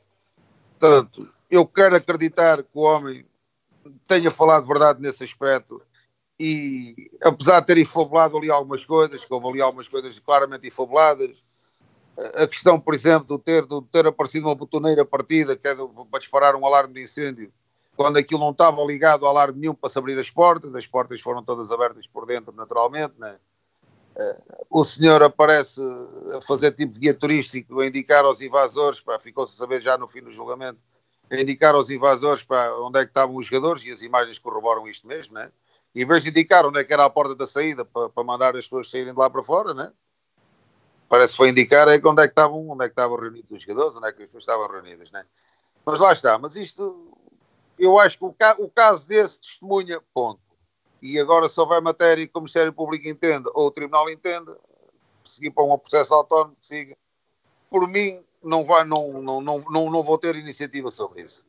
[0.79, 3.25] Portanto, eu quero acreditar que o homem
[4.07, 5.81] tenha falado verdade nesse aspecto
[6.39, 11.43] e apesar de ter infabulado ali algumas coisas, houve ali algumas coisas claramente infabuladas,
[12.35, 16.19] a questão, por exemplo, de ter, de ter aparecido uma botoneira partida que é para
[16.19, 17.51] disparar um alarme de incêndio,
[17.95, 21.21] quando aquilo não estava ligado a alarme nenhum para se abrir as portas, as portas
[21.21, 23.37] foram todas abertas por dentro, naturalmente, né?
[24.69, 25.81] o senhor aparece
[26.37, 30.07] a fazer tipo de guia turístico, a indicar aos invasores, ficou-se a saber já no
[30.07, 30.79] fim do julgamento,
[31.29, 34.87] a indicar aos invasores para onde é que estavam os jogadores, e as imagens corroboram
[34.87, 35.51] isto mesmo, né?
[35.93, 38.55] Em vez de indicar onde é que era a porta da saída para, para mandar
[38.55, 39.91] as pessoas saírem de lá para fora, né?
[41.09, 43.61] parece que foi indicar é onde é que estavam, onde é que estavam reunidos os
[43.61, 45.25] jogadores, onde é que as pessoas estavam reunidas, né?
[45.85, 47.14] Mas lá está, mas isto,
[47.77, 50.41] eu acho que o, ca o caso desse testemunha, ponto.
[51.01, 54.57] E agora se houver matéria que o Ministério Público entenda ou o Tribunal entenda,
[55.25, 56.97] seguir para um processo autónomo, que siga.
[57.69, 61.43] Por mim, não, vai, não, não, não, não, não vou ter iniciativa sobre isso.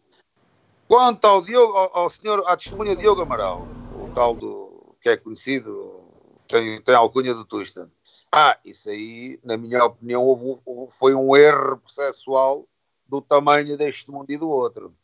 [0.89, 3.67] Quanto ao, Diogo, ao, ao senhor, à testemunha Diogo Amaral,
[4.03, 6.01] o tal do, que é conhecido,
[6.49, 7.91] tem, tem a alcunha do Tusta,
[8.33, 10.61] ah, isso aí, na minha opinião, houve,
[10.91, 12.69] foi um erro processual
[13.07, 14.95] do tamanho deste mundo e do outro.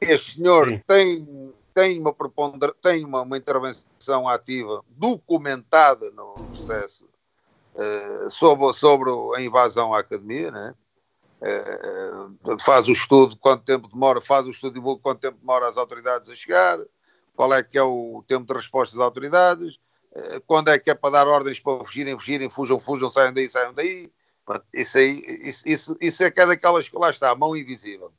[0.00, 2.14] Este senhor tem, tem, uma,
[2.82, 7.08] tem uma, uma, intervenção ativa documentada no processo
[7.74, 10.74] uh, sobre, sobre a invasão à academia, né?
[11.40, 15.76] Uh, faz o estudo quanto tempo demora, faz o estudo divulga quanto tempo demora as
[15.76, 16.78] autoridades a chegar,
[17.34, 19.78] qual é que é o tempo de resposta das autoridades,
[20.16, 23.50] eh, quando é que é para dar ordens para fugirem, fugirem, fujam, fujam, saiam daí,
[23.50, 24.10] saiam daí.
[24.72, 28.12] Isso, aí, isso, isso, isso é que é daquelas que lá está, a mão invisível.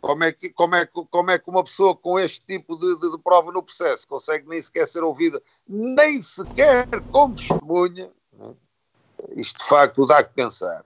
[0.00, 3.10] Como é, que, como, é, como é que uma pessoa com este tipo de, de,
[3.10, 8.12] de prova no processo consegue nem sequer ser ouvida, nem sequer como testemunha?
[8.32, 8.54] Né?
[9.36, 10.84] Isto de facto dá que pensar.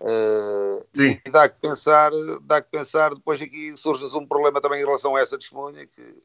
[0.00, 4.84] Uh, e dá que pensar, dá que pensar, depois aqui surge um problema também em
[4.84, 6.22] relação a essa testemunha, que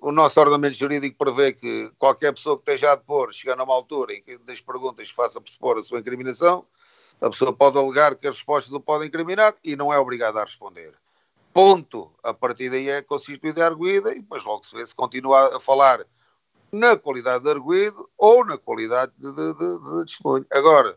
[0.00, 3.74] o nosso ordenamento jurídico prevê que qualquer pessoa que esteja a depor, chegando a uma
[3.74, 6.66] altura em que das perguntas faça pressupor a sua incriminação,
[7.20, 10.44] a pessoa pode alegar que as respostas o podem incriminar e não é obrigada a
[10.44, 10.94] responder.
[11.52, 12.12] Ponto.
[12.22, 15.60] A partir daí é constituída a arguída e depois logo se vê se continua a
[15.60, 16.06] falar
[16.72, 20.46] na qualidade de arguído ou na qualidade de, de, de, de testemunho.
[20.52, 20.94] Agora,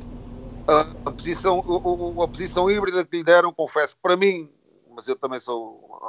[0.67, 4.49] a, a posição, a, a, posição híbrida que lhe deram, confesso que para mim,
[4.95, 5.99] mas eu também sou,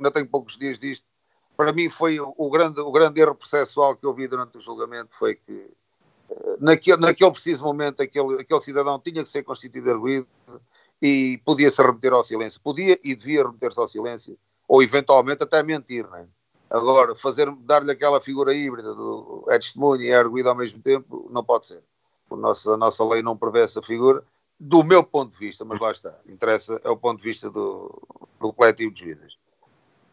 [0.00, 1.06] não tenho poucos dias disto,
[1.56, 5.10] para mim foi o grande, o grande erro processual que eu vi durante o julgamento
[5.12, 5.70] foi que
[6.30, 10.28] eh, naquele, naquele preciso momento aquele, aquele cidadão tinha que ser constituído arguído
[11.00, 12.60] e podia-se remeter ao silêncio.
[12.60, 16.26] Podia e devia remeter-se ao silêncio, ou eventualmente até mentir, não é?
[16.70, 21.28] Agora, fazer, dar-lhe aquela figura híbrida do é testemunho e é arguído ao mesmo tempo,
[21.30, 21.82] não pode ser.
[22.30, 24.22] A nossa, a nossa lei não prevê essa figura,
[24.60, 26.14] do meu ponto de vista, mas lá está.
[26.26, 28.02] Interessa, é o ponto de vista do,
[28.38, 29.38] do coletivo de juízes.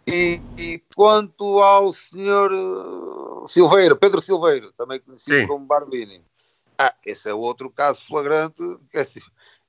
[0.08, 5.48] E, e, quanto ao senhor uh, Silveiro, Pedro Silveiro, também conhecido Sim.
[5.48, 6.24] como Barbini,
[6.78, 8.62] ah, esse é outro caso flagrante.
[8.91, 9.21] Que é assim,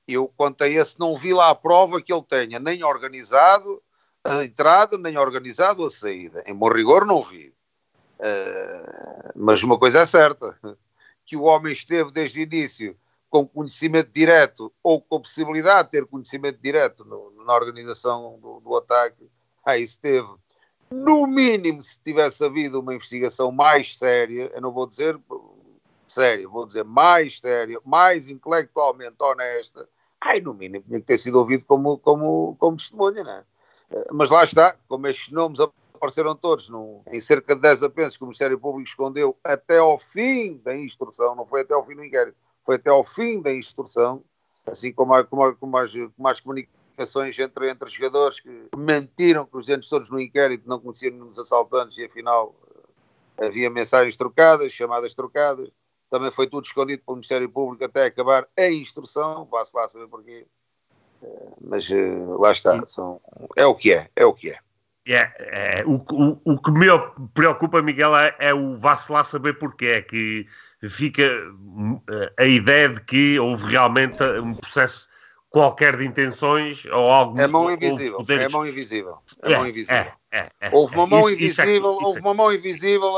[0.07, 3.81] eu, quanto a esse, não vi lá a prova que ele tenha nem organizado
[4.23, 6.43] a entrada, nem organizado a saída.
[6.45, 7.53] Em bom rigor, não vi.
[8.19, 10.57] Uh, mas uma coisa é certa:
[11.25, 12.97] que o homem esteve desde o início
[13.29, 18.75] com conhecimento direto ou com possibilidade de ter conhecimento direto no, na organização do, do
[18.77, 19.29] ataque,
[19.65, 20.29] aí esteve.
[20.89, 25.19] No mínimo, se tivesse havido uma investigação mais séria, eu não vou dizer
[26.07, 29.87] séria, vou dizer mais séria, mais intelectualmente honesta,
[30.21, 33.43] ai, no mínimo tinha que ter sido ouvido como, como, como testemunha, não é?
[33.91, 38.17] Eh, mas lá está, como estes nomes apareceram todos num, em cerca de 10 apensos
[38.17, 41.95] que o Ministério Público escondeu até ao fim da instrução, não foi até ao fim
[41.95, 44.23] do inquérito, foi até ao fim da instrução,
[44.65, 49.65] assim como, como, como, as, como as comunicações entre, entre jogadores que mentiram que os
[49.65, 52.53] dentes todos no inquérito não conheciam os assaltantes e afinal
[53.37, 55.69] eh, havia mensagens trocadas, chamadas trocadas
[56.09, 60.47] também foi tudo escondido pelo Ministério Público até acabar a instrução, vá-se lá saber porquê.
[61.21, 63.19] Eh, mas uh, lá está, são,
[63.55, 64.59] é o que é, é o que é.
[65.09, 66.87] É, é o, o, o, que me
[67.33, 70.45] preocupa, Miguel, é, é o vá-se lá saber porquê, é que
[70.89, 72.01] fica uh,
[72.37, 75.09] a ideia de que houve realmente um processo
[75.57, 77.39] qualquer de intenções ou algo.
[77.39, 79.17] É mão invisível, é mão invisível.
[79.41, 79.95] É, é mão invisível.
[79.95, 83.17] É, é, é, houve uma mão isso, invisível, isso é, houve uma mão invisível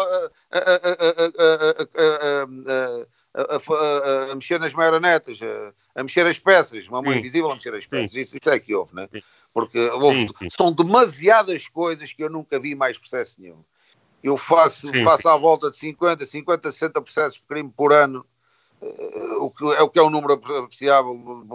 [4.31, 5.39] a, mexer nas marionetas,
[5.95, 7.19] a, mexer as peças, uma mão sim.
[7.19, 8.15] invisível a mexer as peças.
[8.15, 9.09] Isso, isso, é que houve, né?
[9.53, 13.61] Porque houve, sim, são demasiadas coisas que eu nunca vi mais processo nenhum.
[14.23, 18.25] Eu faço, faço à volta de 50, 50, 60 processos de crime por ano
[19.39, 21.45] o que é o que é um número apreciável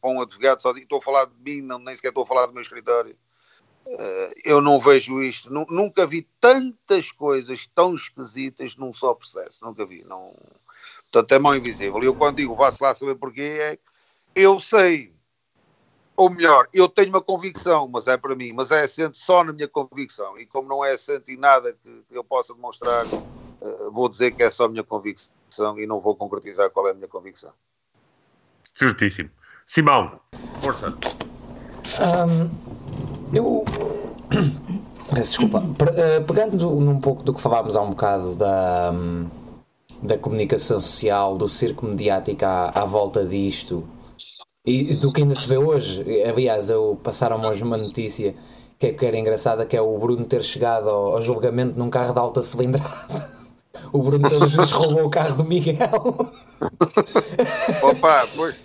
[0.00, 2.46] para um advogado, só estou a falar de mim, não, nem sequer estou a falar
[2.46, 3.16] do meu escritório.
[3.86, 9.84] Eh, eu não vejo isto, nunca vi tantas coisas tão esquisitas num só processo, nunca
[9.84, 10.04] vi.
[10.04, 10.34] Não...
[11.10, 12.02] Portanto, é mão invisível.
[12.02, 13.78] E eu, quando digo vá-se lá saber porquê, é
[14.34, 15.12] eu sei,
[16.16, 19.52] ou melhor, eu tenho uma convicção, mas é para mim, mas é assente só na
[19.52, 20.38] minha convicção.
[20.38, 24.42] E como não é assente em nada que, eu possa demonstrar, uh, vou dizer que
[24.42, 25.41] é só a minha convicção
[25.78, 27.52] e não vou concretizar qual é a minha convicção.
[28.74, 29.30] Certíssimo.
[29.66, 30.12] Simão,
[30.60, 30.94] força.
[32.00, 32.50] Um,
[33.34, 33.64] eu.
[35.14, 35.62] Peço desculpa.
[35.96, 38.92] Eh, pegando num pouco do que falámos há um bocado da,
[40.02, 43.86] da comunicação social, do circo mediático à, à volta disto
[44.64, 46.22] e do que ainda se vê hoje.
[46.22, 48.34] Aliás, eu passaram-me hoje uma notícia
[48.78, 51.90] que, é, que era engraçada, que é o Bruno ter chegado ao, ao julgamento num
[51.90, 52.88] carro de alta cilindrada.
[53.92, 56.32] O Bruno Pelos roubou o carro do Miguel.
[57.82, 58.56] Opa, pois,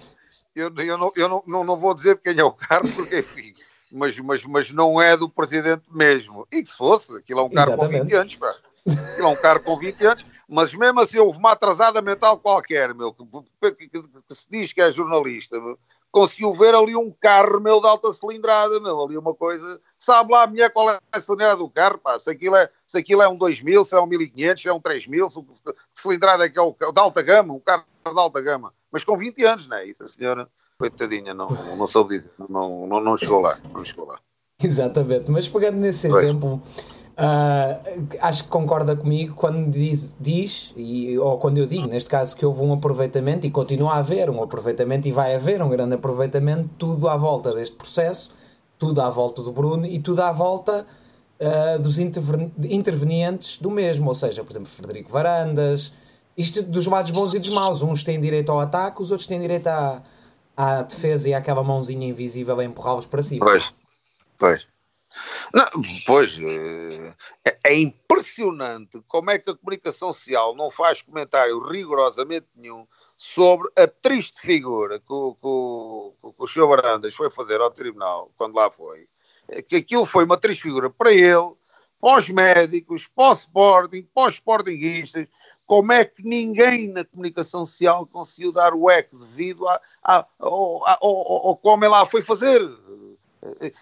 [0.55, 3.53] eu, eu, não, eu não, não, vou dizer de quem é o carro, porque enfim,
[3.91, 6.47] mas, mas, mas não é do presidente mesmo.
[6.51, 7.99] E que se fosse, aquilo é um carro Exatamente.
[7.99, 8.55] com 20 anos, pá.
[8.87, 12.93] Aquilo é um carro com 20 anos, mas mesmo assim houve uma atrasada mental qualquer,
[12.93, 13.25] meu, que,
[13.71, 15.77] que, que, que se diz que é jornalista, meu,
[16.11, 19.79] conseguiu ver ali um carro meu de alta cilindrada, meu, ali uma coisa.
[19.99, 22.17] Sabe lá a mulher qual é a cilindrada do carro, pá?
[22.17, 24.79] Se aquilo é, se aquilo é um 2000, se é um 1500, se é um
[24.79, 28.41] 3000, se, que cilindrada é que é o de alta gama, um carro de alta
[28.41, 29.85] gama, mas com 20 anos, não é?
[29.85, 34.07] Isso a senhora, coitadinha, não, não soube dizer, não, não, não chegou lá, não chegou
[34.07, 34.19] lá.
[34.61, 36.23] Exatamente, mas pegando nesse pois.
[36.23, 36.61] exemplo
[37.17, 42.37] Uh, acho que concorda comigo quando diz, diz e, ou quando eu digo, neste caso,
[42.37, 45.95] que houve um aproveitamento e continua a haver um aproveitamento e vai haver um grande
[45.95, 48.31] aproveitamento, tudo à volta deste processo,
[48.77, 50.85] tudo à volta do Bruno e tudo à volta
[51.39, 55.91] uh, dos intervenientes do mesmo, ou seja, por exemplo, Frederico Varandas,
[56.37, 57.81] isto dos lados bons e dos maus.
[57.81, 60.03] Uns têm direito ao ataque, os outros têm direito à,
[60.55, 63.43] à defesa e àquela mãozinha invisível a empurrá-los para cima.
[63.43, 63.73] Pois,
[64.37, 64.76] pois.
[65.53, 66.37] Não, pois,
[67.43, 73.69] é, é, impressionante como é que a comunicação social não faz comentário rigorosamente nenhum sobre
[73.77, 76.67] a triste figura que o, que que o Sr.
[76.67, 79.07] Barandas foi fazer ao tribunal, quando lá foi.
[79.67, 81.53] Que aquilo foi uma triste figura para ele,
[81.99, 85.27] para os médicos, para o Sporting, para os Sportingistas,
[85.67, 90.81] como é que ninguém na comunicação social conseguiu dar o eco devido a, a, ao,
[90.87, 92.61] ao, ele lá foi fazer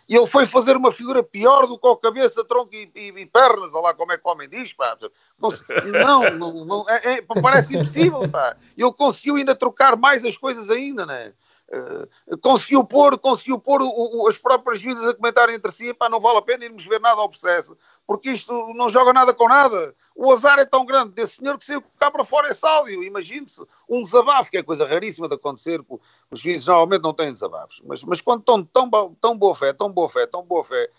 [0.07, 3.25] e ele foi fazer uma figura pior do que o cabeça, tronco e, e, e
[3.25, 4.97] pernas, olha lá como é que o homem diz, pá.
[5.39, 8.55] Não, não, não é, é, parece impossível, pá.
[8.77, 11.33] Ele conseguiu ainda trocar mais as coisas ainda, né?
[11.75, 16.07] Uh, conseguiu pôr, conseguiu pôr o, o, as próprias juízes a comentarem entre si, pá,
[16.07, 19.47] não vale a pena irmos ver nada ao processo, porque isto não joga nada com
[19.47, 19.93] nada.
[20.15, 23.03] O azar é tão grande desse senhor que saiu cá para fora esse áudio.
[23.03, 25.83] Imagine-se um desabafo, que é coisa raríssima de acontecer,
[26.31, 29.91] os juízes normalmente não têm desabafos, mas, mas quando estão tão, tão boa fé, tão
[29.91, 30.89] boa fé, tão boa fé,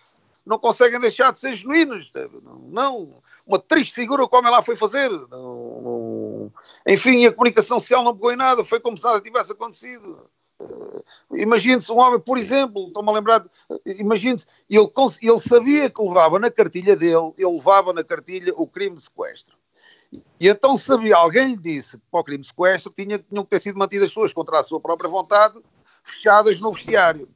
[0.46, 2.10] não conseguem deixar de ser genuínos.
[2.68, 5.10] Não, uma triste figura como ela foi fazer.
[5.10, 6.52] Não, não,
[6.86, 10.30] enfim, a comunicação social não pegou em nada, foi como se nada tivesse acontecido.
[10.58, 14.90] Uh, imagine-se um homem, por exemplo, estou-me a lembrar, uh, imagine-se, ele,
[15.22, 19.56] ele sabia que levava na cartilha dele, ele levava na cartilha o crime de sequestro.
[20.40, 23.50] E então sabia, alguém lhe disse que para o crime de sequestro tinha, tinham que
[23.50, 25.60] ter sido mantidas pessoas contra a sua própria vontade,
[26.02, 27.28] fechadas no vestiário.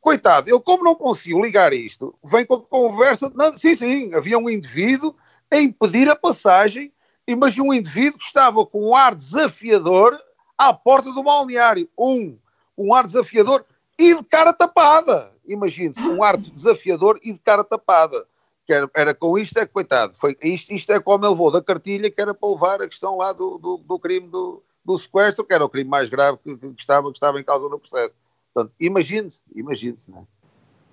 [0.00, 4.38] Coitado, ele como não conseguiu ligar isto, vem com a conversa, não, sim, sim, havia
[4.38, 5.14] um indivíduo
[5.50, 6.92] a impedir a passagem,
[7.36, 10.16] mas um indivíduo que estava com um ar desafiador
[10.56, 11.88] à porta do balneário.
[11.98, 12.38] Um,
[12.76, 13.64] um ar desafiador
[13.98, 15.32] e de cara tapada.
[15.46, 18.26] Imagine-se, um ar desafiador e de cara tapada
[18.66, 21.62] que era, era, com isto, é coitado, foi, isto, isto é como ele levou da
[21.62, 25.44] cartilha, que era para levar a questão lá do, do, do crime do, do, sequestro,
[25.44, 28.12] que era o crime mais grave que, que, estava, que estava em causa no processo.
[28.52, 30.24] Portanto, imagine-se, imagine-se, não é?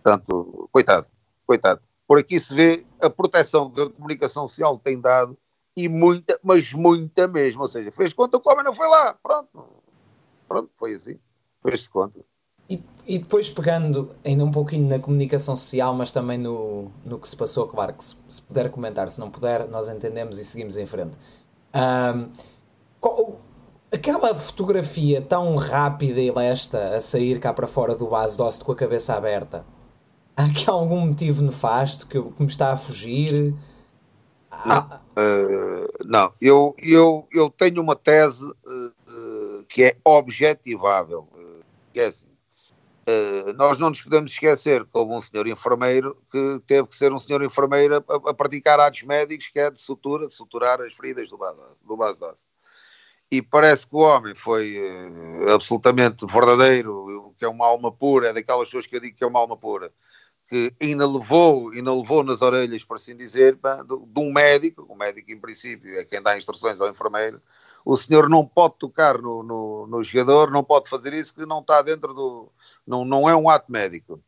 [0.03, 1.07] Portanto, coitado,
[1.47, 1.81] coitado.
[2.07, 5.35] Por aqui se vê a proteção que a comunicação social tem dado
[5.75, 7.61] e muita, mas muita mesmo.
[7.61, 9.13] Ou seja, fez conta que o homem não foi lá.
[9.21, 9.65] Pronto,
[10.47, 11.19] pronto, foi assim.
[11.61, 12.19] Fez-se conta.
[12.69, 17.27] E, e, depois pegando ainda um pouquinho na comunicação social, mas também no, no que
[17.27, 20.77] se passou, claro que se, se puder comentar, se não puder, nós entendemos e seguimos
[20.77, 21.11] em frente.
[21.75, 22.29] Um,
[23.01, 23.37] qual,
[23.91, 28.71] aquela fotografia tão rápida e lesta a sair cá para fora do base Dost com
[28.71, 29.65] a cabeça aberta,
[30.35, 33.53] há aqui algum motivo nefasto que, que me está a fugir?
[34.65, 36.33] Não, uh, não.
[36.41, 41.27] Eu, eu, eu tenho uma tese uh, uh, que é objetivável,
[41.91, 42.33] que é assim.
[43.05, 47.11] Uh, nós não nos podemos esquecer que houve um senhor enfermeiro que teve que ser
[47.11, 50.93] um senhor enfermeiro a, a praticar atos médicos, que é de sutura, de suturar as
[50.93, 51.59] feridas do base,
[52.21, 52.35] do
[53.29, 58.33] E parece que o homem foi uh, absolutamente verdadeiro, que é uma alma pura, é
[58.33, 59.91] daquelas pessoas que eu digo que é uma alma pura,
[60.53, 65.31] que ainda levou, ainda levou nas orelhas, por assim dizer, de, um médico, o médico
[65.31, 67.41] em princípio é quem dá instruções ao enfermeiro,
[67.83, 71.61] o senhor não pode tocar no, no, no jogador, não pode fazer isso, que não
[71.61, 72.49] está dentro do.
[72.85, 74.21] Não, não é um ato médico.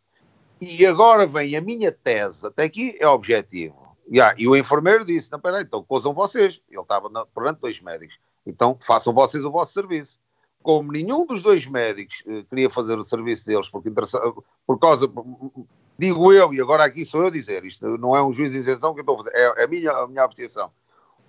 [0.59, 3.95] E agora vem a minha tese, até aqui é objetivo.
[4.11, 6.59] Yeah, e o enfermeiro disse: Não, peraí, então coisam vocês.
[6.71, 8.17] Ele estava perante dois médicos.
[8.47, 10.17] Então façam vocês o vosso serviço.
[10.63, 13.91] Como nenhum dos dois médicos eh, queria fazer o serviço deles, porque
[14.65, 15.07] por causa,
[15.97, 18.93] digo eu, e agora aqui sou eu dizer, isto não é um juiz de isenção
[18.93, 20.71] que eu estou a fazer, é, a minha, a minha apreciação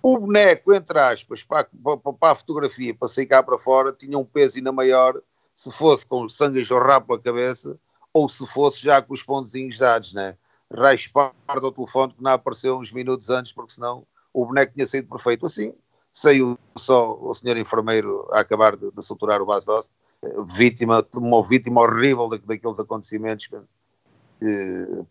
[0.01, 4.17] o boneco, entre aspas, para, para, para, a fotografia, para sair cá para fora, tinha
[4.17, 5.19] um peso ainda maior
[5.55, 7.77] se fosse com sangue a jorrar pela cabeça
[8.13, 10.37] ou se fosse já com os pontozinhos dados, né?
[10.71, 15.07] Raspar do telefone que não apareceu uns minutos antes, porque senão o boneco tinha saído
[15.07, 15.45] perfeito.
[15.45, 15.73] Assim,
[16.11, 19.81] saiu só o senhor enfermeiro a acabar de, de suturar o vaso
[20.21, 23.49] de vítima, uma vítima horrível daqueles acontecimentos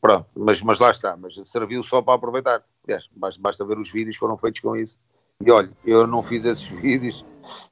[0.01, 2.63] pronto, mas, mas lá está, mas serviu só para aproveitar.
[2.85, 4.99] Aliás, basta, basta ver os vídeos que foram feitos com isso.
[5.45, 7.25] E olha, eu não fiz esses vídeos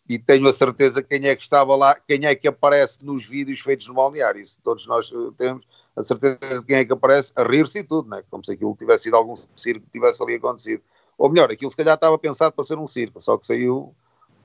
[0.08, 3.60] e tenho a certeza quem é que estava lá, quem é que aparece nos vídeos
[3.60, 4.40] feitos no balneário.
[4.40, 7.84] Isso todos nós eh, temos a certeza de quem é que aparece a rir-se e
[7.84, 8.22] tudo, né?
[8.30, 10.82] como se aquilo tivesse sido algum circo que tivesse ali acontecido.
[11.16, 13.94] Ou melhor, aquilo se calhar estava pensado para ser um circo, só que saiu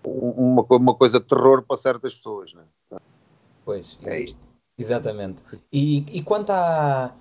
[0.03, 2.53] uma, uma coisa de terror para certas pessoas.
[2.53, 2.63] Né?
[3.65, 4.48] Pois, é isto.
[4.79, 5.41] Exatamente.
[5.71, 7.11] E, e quanto à.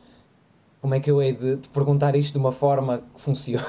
[0.80, 3.64] Como é que eu hei de, de perguntar isto de uma forma que funcione?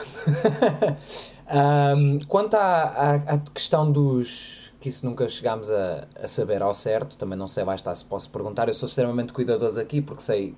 [1.97, 4.71] um, quanto à, à, à, questão dos.
[4.79, 8.29] que isso nunca chegámos a, a, saber ao certo, também não sei, basta se posso
[8.29, 8.67] perguntar.
[8.67, 10.55] Eu sou extremamente cuidadoso aqui porque sei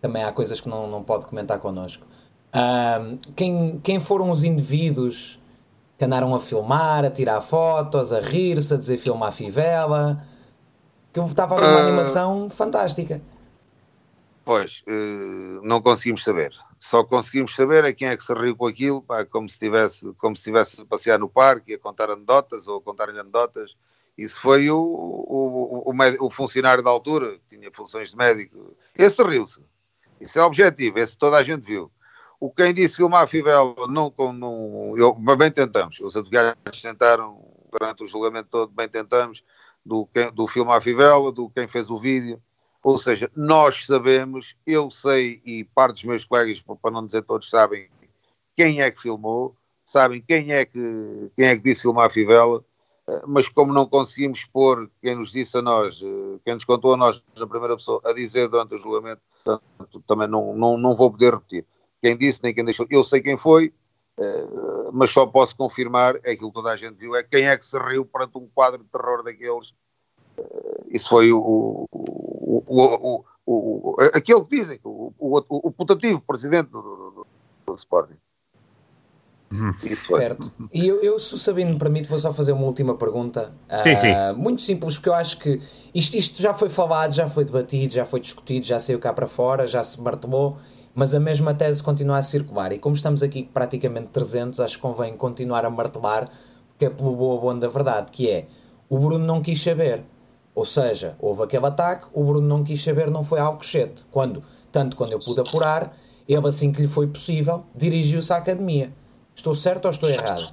[0.00, 2.06] também há coisas que não, não pode comentar connosco.
[2.54, 5.40] Um, quem, quem foram os indivíduos
[5.98, 10.24] que andaram a filmar, a tirar fotos, a rir-se, a dizer filma a fivela?
[11.12, 11.86] Que eu estava a ver uma uh...
[11.88, 13.20] animação fantástica.
[14.44, 16.52] Pois, uh, não conseguimos saber.
[16.78, 20.12] Só conseguimos saber é quem é que se riu com aquilo, pá, como se estivesse
[20.14, 23.76] como se estivesse a passear no parque, a contar anedotas ou a contar anedotas.
[24.16, 28.74] Isso foi o, o, o, o, funcionário da altura, que tinha funções de médico.
[28.96, 29.62] Esse riu-se.
[30.20, 31.90] Isso é objetivo, esse toda a gente viu.
[32.38, 36.00] O quem disse filmar a Fivela, não, não, eu, bem tentamos.
[36.00, 39.42] Os advogados tentaram, durante o julgamento todo, bem tentamos
[39.84, 42.40] do, do filme à Fivela, do quem fez o vídeo.
[42.82, 47.50] Ou seja, nós sabemos, eu sei e parte dos meus colegas, para não dizer todos,
[47.50, 47.88] sabem
[48.56, 49.54] quem é que filmou,
[49.84, 52.64] sabem quem é que, quem é que disse filmar a Fivela,
[53.08, 56.94] eh, mas como não conseguimos pôr quem nos disse a nós, eh, quem nos contou
[56.94, 60.96] a nós na primeira pessoa, a dizer durante o julgamento, portanto, também não, não, não
[60.96, 61.66] vou poder repetir.
[62.02, 63.74] Quem disse nem quem deixou, eu sei quem foi,
[64.92, 67.64] mas só posso confirmar é aquilo que toda a gente viu, é quem é que
[67.64, 69.70] se riu perante um quadro de terror daqueles.
[70.38, 76.70] Uh, isso foi o, o, o, o, aquele que dizem, o, o, o putativo presidente
[76.70, 77.26] do, do,
[77.66, 78.16] do Sporting.
[79.52, 79.74] Uhum.
[79.82, 80.20] Isso foi.
[80.20, 80.52] Certo.
[80.72, 83.52] E eu, eu, se o Sabino me permite, vou só fazer uma última pergunta.
[83.82, 84.40] Sim, uh, sim.
[84.40, 85.60] Muito simples, porque eu acho que
[85.92, 89.26] isto, isto já foi falado, já foi debatido, já foi discutido, já saiu cá para
[89.26, 90.58] fora, já se martelou,
[90.94, 92.72] mas a mesma tese continua a circular.
[92.72, 96.30] E como estamos aqui praticamente 300, acho que convém continuar a martelar,
[96.68, 98.46] porque é pelo boa bom da verdade, que é
[98.88, 100.02] o Bruno não quis saber.
[100.54, 104.04] Ou seja, houve aquele ataque, o Bruno não quis saber, não foi Alcochete.
[104.10, 105.96] Quando, tanto quando eu pude apurar,
[106.28, 108.92] ele, assim que lhe foi possível, dirigiu-se à academia.
[109.34, 110.50] Estou certo ou estou errado?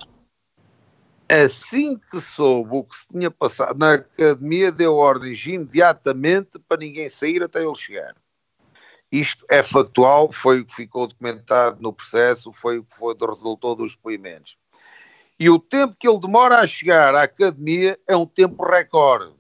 [1.29, 7.09] Assim que soube o que se tinha passado na academia, deu ordens imediatamente para ninguém
[7.09, 8.15] sair até ele chegar.
[9.11, 13.75] Isto é factual, foi o que ficou documentado no processo, foi o que foi, resultou
[13.75, 14.57] dos depoimentos.
[15.39, 19.37] E o tempo que ele demora a chegar à academia é um tempo recorde.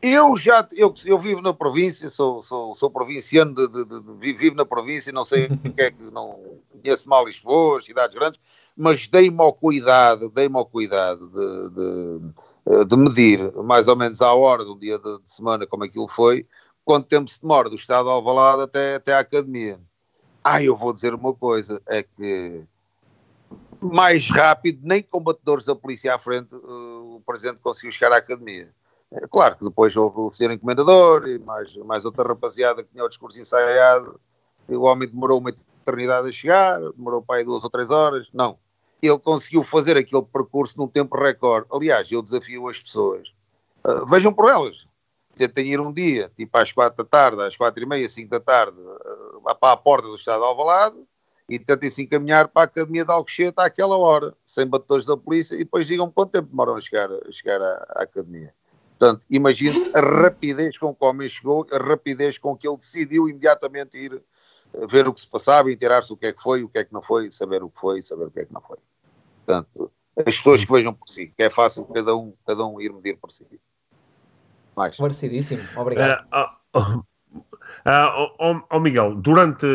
[0.00, 4.54] Eu já, eu, eu vivo na província, sou, sou, sou provinciano, de, de, de, vivo
[4.54, 6.38] na província, não sei o que é que, não
[6.70, 8.40] conheço mal Lisboa, cidades grandes,
[8.76, 14.64] mas dei-me ao cuidado, dei-me ao cuidado de, de, medir, mais ou menos à hora
[14.64, 16.46] do dia de, de, semana, como aquilo foi,
[16.88, 19.78] quanto tempo se demora do estado de Alvalade até, até à academia.
[20.42, 22.62] Ah, eu vou dizer uma coisa, é que
[23.78, 28.70] mais rápido, nem combatedores da polícia à frente, o presidente conseguiu chegar à academia.
[29.12, 33.04] É claro que depois houve o senhor encomendador e mais, mais outra rapaziada que tinha
[33.04, 34.18] o discurso ensaiado.
[34.66, 38.28] O homem demorou uma eternidade a chegar, demorou para aí duas ou três horas.
[38.32, 38.56] Não.
[39.02, 41.68] Ele conseguiu fazer aquele percurso num tempo recorde.
[41.70, 43.28] Aliás, eu desafio as pessoas.
[43.84, 44.87] Uh, vejam por elas.
[45.38, 48.40] Tentem ir um dia, tipo às quatro da tarde, às quatro e meia, cinco da
[48.40, 50.96] tarde, uh, para a porta do Estado de Alvalade
[51.48, 55.54] e tentem se encaminhar para a Academia de Alcochete àquela hora, sem batedores da polícia,
[55.54, 58.52] e depois digam quanto tempo demoram a chegar, a chegar à, à Academia.
[58.98, 63.28] Portanto, imagine-se a rapidez com que o homem chegou, a rapidez com que ele decidiu
[63.28, 64.22] imediatamente ir
[64.74, 66.84] eh, ver o que se passava, inteirar-se o que é que foi, o que é
[66.84, 68.76] que não foi, saber o que foi, saber o que é que não foi.
[69.46, 72.92] Portanto, as pessoas que vejam por si, que é fácil cada um, cada um ir
[72.92, 73.46] medir por si.
[74.78, 74.96] Mais.
[74.96, 76.24] Parecidíssimo, obrigado.
[76.32, 77.04] Uh, uh,
[78.38, 79.66] uh, oh, Miguel, durante.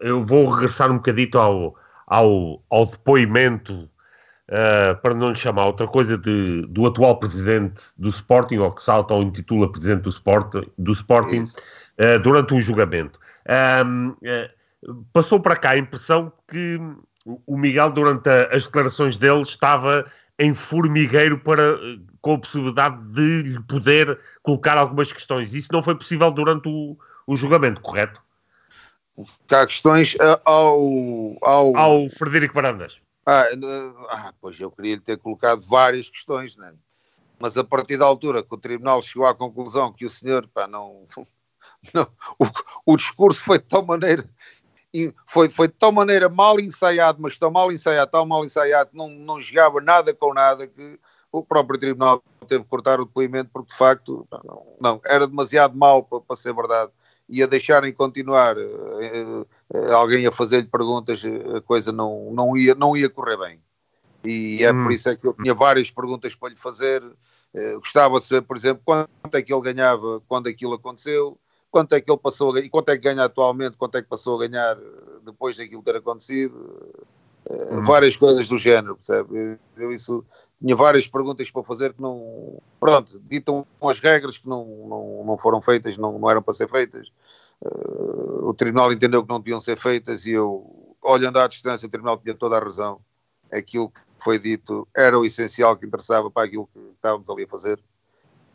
[0.00, 1.74] Eu vou regressar um bocadito ao,
[2.06, 3.88] ao, ao depoimento
[4.50, 8.82] uh, para não lhe chamar outra coisa, de, do atual presidente do Sporting, ou que
[8.82, 13.18] salta ou intitula presidente do, Sport, do Sporting, uh, durante o julgamento.
[13.46, 14.14] Uh,
[15.12, 16.78] passou para cá a impressão que
[17.46, 20.04] o Miguel, durante a, as declarações dele, estava
[20.40, 21.78] em formigueiro para,
[22.20, 25.54] com a possibilidade de lhe poder colocar algumas questões.
[25.54, 28.20] Isso não foi possível durante o, o julgamento, correto?
[29.50, 31.76] Há questões ao, ao...
[31.76, 33.00] Ao Frederico Varandas.
[33.26, 33.44] Ah,
[34.08, 36.72] ah, pois eu queria lhe ter colocado várias questões, né?
[37.40, 40.66] mas a partir da altura que o Tribunal chegou à conclusão que o senhor, pá,
[40.66, 41.06] não.
[41.94, 42.06] não
[42.38, 44.28] o, o, discurso foi de tal maneira.
[45.26, 49.08] Foi, foi de tal maneira mal ensaiado, mas tão mal ensaiado, tão mal ensaiado, não,
[49.08, 50.98] não jogava nada com nada, que
[51.30, 55.76] o próprio Tribunal teve que cortar o depoimento, porque de facto, não, não era demasiado
[55.76, 56.90] mal para, para ser verdade
[57.28, 61.22] e a deixarem continuar uh, uh, alguém a fazer-lhe perguntas,
[61.56, 63.60] a coisa não, não, ia, não ia correr bem.
[64.24, 64.82] E é hum.
[64.82, 67.02] por isso é que eu tinha várias perguntas para lhe fazer.
[67.76, 71.38] Gostava de saber, por exemplo, quanto é que ele ganhava quando aquilo aconteceu,
[71.70, 74.02] quanto é que ele passou a ganhar, e quanto é que ganha atualmente, quanto é
[74.02, 74.76] que passou a ganhar
[75.24, 77.04] depois daquilo ter acontecido.
[77.48, 77.82] Hum.
[77.82, 79.58] Várias coisas do género, percebe?
[79.76, 80.24] Eu isso
[80.60, 82.60] tinha várias perguntas para fazer que não.
[82.78, 86.68] Pronto, ditam as regras que não, não, não foram feitas, não, não eram para ser
[86.68, 87.10] feitas.
[87.62, 91.90] Uh, o tribunal entendeu que não deviam ser feitas e eu, olhando à distância, o
[91.90, 93.00] tribunal tinha toda a razão.
[93.50, 97.48] Aquilo que foi dito era o essencial que interessava para aquilo que estávamos ali a
[97.48, 97.80] fazer.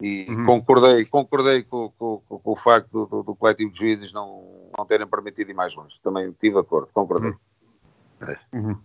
[0.01, 0.45] E uhum.
[0.45, 4.43] concordei, concordei com, com, com, com o facto do, do, coletivo de juízes não,
[4.77, 5.95] não terem permitido ir mais longe.
[6.03, 7.31] Também tive de acordo, concordei.
[7.31, 7.37] Uhum.
[8.53, 8.77] Uhum.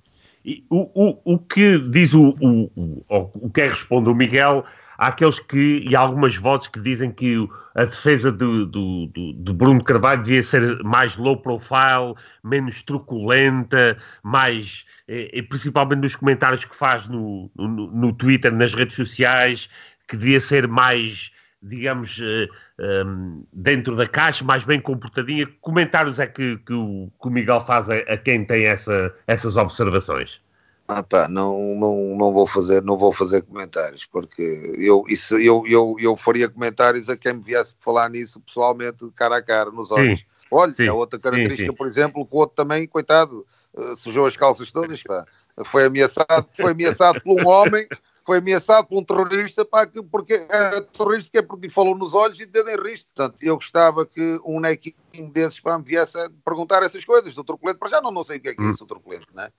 [0.45, 4.65] E o, o, o que diz o, o, o, o que é responde o Miguel
[5.01, 9.33] há aqueles que, e há algumas vozes que dizem que a defesa de, de, de,
[9.33, 16.17] de, Bruno Carvalho devia ser mais low profile, menos truculenta, mais, e, e principalmente nos
[16.17, 19.71] comentários que faz no, no, no, Twitter, nas redes sociais,
[20.11, 21.31] que devia ser mais,
[21.63, 22.49] digamos, uh,
[22.81, 25.47] eh, um, dentro da caixa, mais bem comportadinha.
[25.47, 29.15] Que comentários é que, que, o, que o Miguel faz a, a quem tem essa,
[29.29, 30.41] essas observações?
[30.89, 34.43] Ah, pá, não, não, não vou fazer, não vou fazer comentários, porque
[34.77, 39.37] eu, isso, eu, eu, eu faria comentários a quem me viesse falar nisso pessoalmente, cara
[39.37, 40.19] a cara, nos olhos.
[40.19, 43.97] Sim, Olha, sim, a outra característica, sim, por exemplo, que o outro também, coitado, uh,
[43.97, 45.25] sujou as calças todas, pá.
[45.65, 47.87] Foi ameaçado, foi ameaçado por um homem,
[48.25, 52.41] foi ameaçado por um terrorista pá, que, porque era terrorista é porque falou nos olhos
[52.41, 53.11] e deu em risco.
[53.15, 57.45] Portanto, eu gostava que um nequinho desses pá, me viesse a perguntar essas coisas do
[57.45, 57.79] truculento.
[57.79, 59.51] Para já não, não sei o que é que é isso, o truculento, né?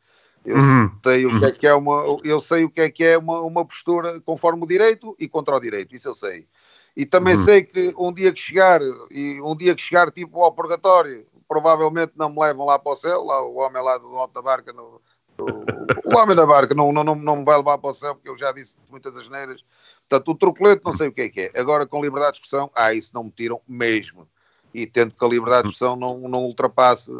[0.43, 0.91] Eu uhum.
[1.03, 3.41] sei o que é que é uma, eu sei o que é que é uma,
[3.41, 6.47] uma postura conforme o direito e contra o direito, isso eu sei.
[6.95, 7.43] E também uhum.
[7.43, 12.13] sei que um dia que chegar, e um dia que chegar tipo ao purgatório, provavelmente
[12.15, 14.73] não me levam lá para o céu, lá o homem lá do alto da barca,
[14.73, 15.01] no,
[15.41, 18.37] o, homem da barca não, não, não, me vai levar para o céu, porque eu
[18.37, 19.63] já disse muitas asneiras.
[20.07, 21.59] Portanto, o truculento não sei o que é que é.
[21.59, 24.27] Agora, com liberdade de expressão, ah, isso não me tiram mesmo.
[24.73, 27.11] E tendo que a liberdade de expressão não, não ultrapasse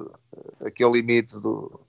[0.64, 1.80] aquele limite do,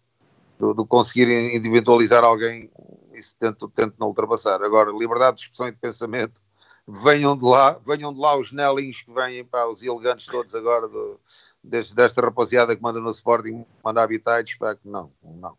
[0.58, 2.70] do, do conseguir individualizar alguém,
[3.14, 4.62] isso tento, tento não ultrapassar.
[4.62, 6.40] Agora, liberdade de expressão e de pensamento,
[6.86, 10.88] venham de lá, venham de lá os nelinhos que vêm, para os elegantes todos agora
[10.88, 11.20] do,
[11.62, 15.56] desta rapaziada que manda no Sporting, manda habitats, pá, que não, não.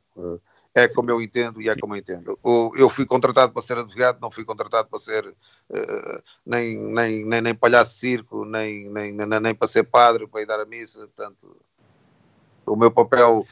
[0.75, 2.39] É como eu entendo e é como eu entendo.
[2.75, 7.41] Eu fui contratado para ser advogado, não fui contratado para ser uh, nem, nem, nem,
[7.41, 10.65] nem palhaço de circo, nem, nem, nem, nem para ser padre, para ir dar a
[10.65, 10.99] missa.
[10.99, 11.57] Portanto,
[12.65, 13.45] o meu papel,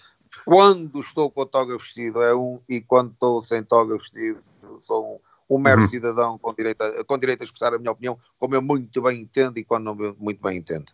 [0.46, 4.42] quando estou com a toga vestido, é um, e quando estou sem toga vestido,
[4.80, 5.88] sou um, um mero uhum.
[5.88, 9.22] cidadão com direito, a, com direito a expressar a minha opinião, como eu muito bem
[9.22, 10.92] entendo e quando não muito bem entendo.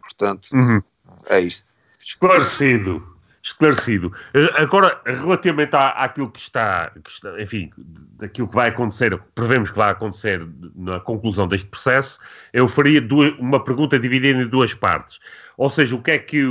[0.00, 0.82] Portanto, uhum.
[1.28, 1.66] é isto.
[1.98, 3.15] Esclarecido
[3.46, 4.12] esclarecido.
[4.34, 7.70] Eh, agora, relativamente à, àquilo que está, que está, enfim,
[8.18, 12.18] daquilo que vai acontecer, prevemos que vai acontecer na conclusão deste processo,
[12.52, 15.20] eu faria duas, uma pergunta dividida em duas partes.
[15.56, 16.42] Ou seja, o que é que,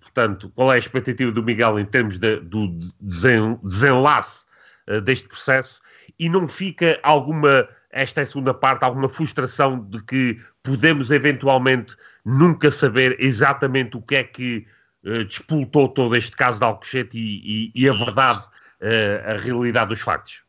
[0.00, 4.44] portanto, qual é a expectativa do Miguel em termos de, do desenlace
[4.88, 5.80] uh, deste processo
[6.18, 11.96] e não fica alguma, esta é a segunda parte, alguma frustração de que podemos eventualmente
[12.24, 14.66] nunca saber exatamente o que é que
[15.04, 18.46] uh, despoltou todo este caso de Alcochete e, e, e a verdade,
[18.80, 20.42] uh, a realidade dos factos?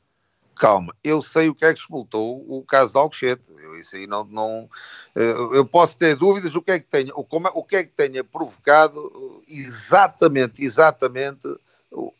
[0.55, 3.41] Calma, eu sei o que é que despoltou o caso de Alcochete.
[3.57, 4.69] Eu, isso aí não, não
[5.15, 7.77] uh, eu posso ter dúvidas o que é que tenha, o, como, é, o que
[7.77, 11.47] é que tenha provocado exatamente, exatamente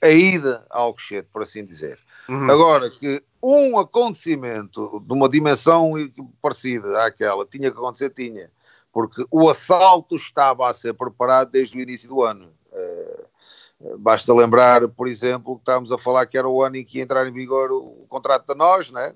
[0.01, 1.99] a ida a Alcochete, por assim dizer.
[2.27, 2.49] Uhum.
[2.49, 5.93] Agora, que um acontecimento de uma dimensão
[6.41, 8.49] parecida àquela tinha que acontecer, tinha
[8.91, 12.51] porque o assalto estava a ser preparado desde o início do ano.
[12.71, 16.97] Uh, basta lembrar, por exemplo, que estávamos a falar que era o ano em que
[16.97, 19.13] ia entrar em vigor o, contrato da nós, né?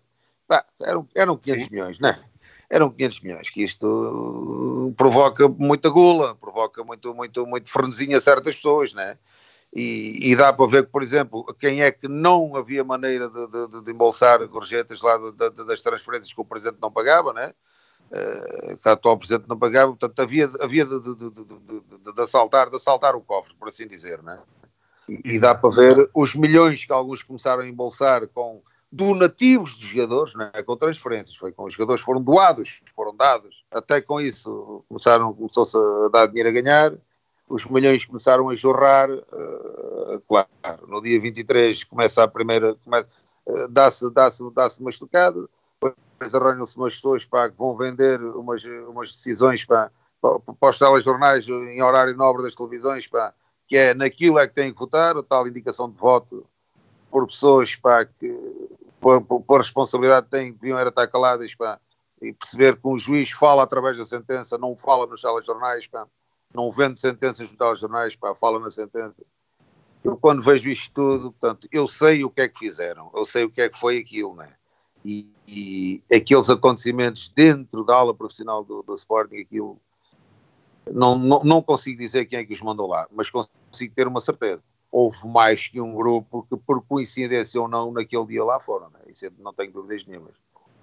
[0.47, 1.69] Bah, eram, eram 500 Sim.
[1.71, 2.23] milhões, né?
[2.69, 8.55] Eram 500 milhões, que isto provoca muita gula, provoca muito, muito, muito frenesinho a certas
[8.55, 9.17] pessoas, né?
[9.73, 13.47] E, e, dá para ver que, por exemplo, quem é que não havia maneira de,
[13.47, 17.53] de, de embolsar gorjetas lá de, das transferências que o Presidente não pagava, né?
[18.11, 22.69] Uh, que a atual Presidente não pagava, portanto havia, havia de, de, de, de, assaltar,
[22.69, 24.39] de assaltar o cofre, por assim dizer, né?
[25.07, 29.85] E, e dá para ver os milhões que alguns começaram a embolsar com donativos dos
[29.85, 30.63] jogadores, não é?
[30.63, 35.77] Com transferências, foi com os jogadores foram doados, foram dados, até com isso começaram, começou-se
[35.77, 36.93] a dar dinheiro a ganhar,
[37.47, 40.47] os milhões começaram a jorrar, uh, claro,
[40.87, 43.07] no dia 23 começa a primeira, começa,
[43.45, 45.47] uh, dá-se dá dá uma estocada,
[45.89, 50.79] depois arranjam-se umas pessoas para que vão vender umas, umas decisões para, para, para os
[50.79, 53.33] telejornais em horário nobre das televisões, para,
[53.67, 56.45] que é naquilo é que têm que votar, tal indicação de voto
[57.09, 58.33] por pessoas para que
[58.99, 61.79] por, por, responsabilidade têm, deviam era estar caladas para,
[62.21, 66.07] e perceber que um juiz fala através da sentença, não fala nos telejornais, para,
[66.53, 69.21] não vende sentenças nos telejornais, para, fala na sentença.
[70.03, 73.43] Eu quando vejo isto tudo, portanto, eu sei o que é que fizeram, eu sei
[73.43, 74.51] o que é que foi aquilo, né?
[75.05, 79.79] E, e aqueles acontecimentos dentro da aula profissional do, do Sporting, aquilo
[80.91, 84.19] não, não, não, consigo dizer quem é que os mandou lá, mas consigo ter uma
[84.19, 84.63] certeza.
[84.91, 88.89] Houve mais que um grupo que, por coincidência ou não, naquele dia lá foram.
[88.89, 88.99] Né?
[89.07, 90.33] Isso não tenho dúvidas nenhumas.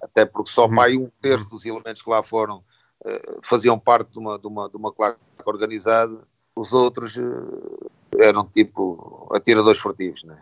[0.01, 0.73] Até porque só uhum.
[0.73, 2.57] mais um terço dos elementos que lá foram
[3.05, 6.19] uh, faziam parte de uma, de, uma, de uma claque organizada.
[6.55, 10.41] Os outros uh, eram tipo atiradores furtivos, né?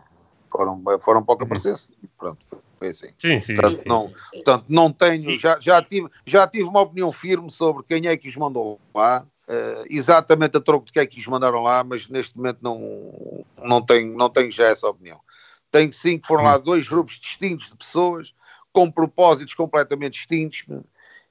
[0.50, 1.46] foram, foram pouco uhum.
[1.46, 1.74] aparecer
[2.18, 2.44] Pronto,
[2.82, 3.08] foi assim.
[3.16, 3.54] Sim, sim.
[3.54, 3.88] Portanto, sim.
[3.88, 8.16] Não, portanto, não tenho, já, já, tive, já tive uma opinião firme sobre quem é
[8.16, 11.84] que os mandou lá, uh, exatamente a troco de quem é que os mandaram lá,
[11.84, 15.20] mas neste momento não, não, tenho, não tenho já essa opinião.
[15.70, 16.62] Tenho sim que foram lá hum.
[16.62, 18.34] dois grupos distintos de pessoas,
[18.72, 20.64] com propósitos completamente distintos,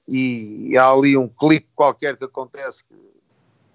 [0.08, 2.96] e há ali um clique qualquer que acontece que,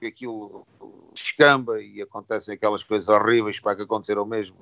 [0.01, 0.67] que aquilo
[1.15, 4.57] escamba e acontecem aquelas coisas horríveis para que aconteceram mesmo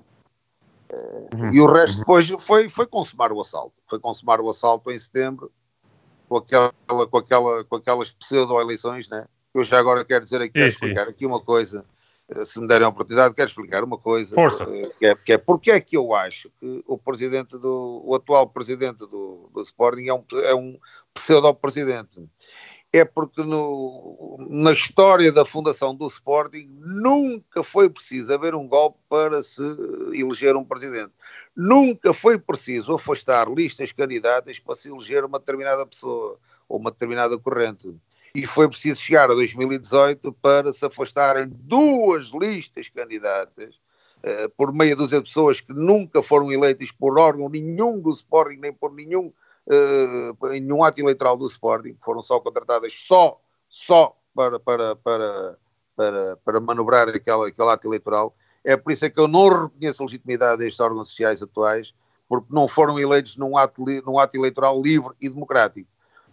[1.34, 1.52] Uhum.
[1.52, 3.74] E o resto depois foi, foi consumar o assalto.
[3.86, 5.50] Foi consumar o assalto em setembro,
[6.28, 6.72] com, aquela,
[7.10, 9.26] com, aquela, com aquelas pseudo-eleições, né?
[9.52, 11.10] Eu já agora quero dizer aqui, sim, explicar sim.
[11.10, 11.84] aqui uma coisa.
[12.28, 14.34] eh, se me derem a oportunidade, quero explicar uma coisa.
[14.34, 14.64] Força.
[14.64, 18.14] Eh, que é, que é porque é que eu acho que o presidente do, o
[18.14, 20.78] atual presidente do, do Sporting é um, é um
[21.12, 22.20] pseudo-presidente.
[22.96, 29.00] É porque no, na história da fundação do Sporting nunca foi preciso haver um golpe
[29.08, 29.60] para se
[30.12, 31.10] eleger um presidente.
[31.56, 36.38] Nunca foi preciso afastar listas candidatas para se eleger uma determinada pessoa
[36.68, 37.92] ou uma determinada corrente
[38.32, 43.74] e foi preciso chegar a 2018 para se afastarem duas listas candidatas
[44.22, 48.60] uh, por meia dúzia de pessoas que nunca foram eleitas por órgão nenhum do Sporting,
[48.60, 49.32] nem por nenhum,
[49.68, 55.58] uh, nenhum ato eleitoral do Sporting, foram só contratadas só, só para, para, para,
[55.96, 58.34] para, para manobrar aquela, aquele ato eleitoral.
[58.64, 61.94] É por isso é que eu não reconheço a legitimidade destes órgãos sociais atuais,
[62.28, 65.88] porque não foram eleitos num ato, num ato eleitoral livre e democrático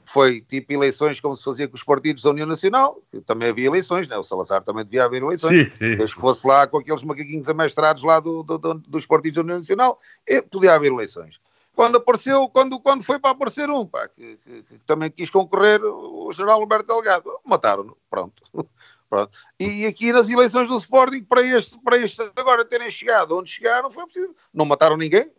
[0.06, 3.68] foi tipo eleições como se fazia com os partidos da União Nacional, que também havia
[3.68, 4.18] eleições, né?
[4.18, 5.96] o Salazar também devia haver eleições, sim, sim.
[5.96, 9.42] desde que fosse lá com aqueles macaquinhos amestrados lá do, do, do, dos partidos da
[9.44, 11.40] União Nacional, e podia haver eleições.
[11.76, 15.82] Quando apareceu, quando, quando foi para aparecer um, pá, que, que, que também quis concorrer,
[15.84, 18.44] o general Alberto Delgado, mataram-no, pronto.
[19.10, 19.32] pronto.
[19.60, 23.90] E aqui nas eleições do Sporting, para estes, para estes agora terem chegado onde chegaram,
[23.90, 24.36] foi preciso.
[24.54, 25.32] Não mataram ninguém,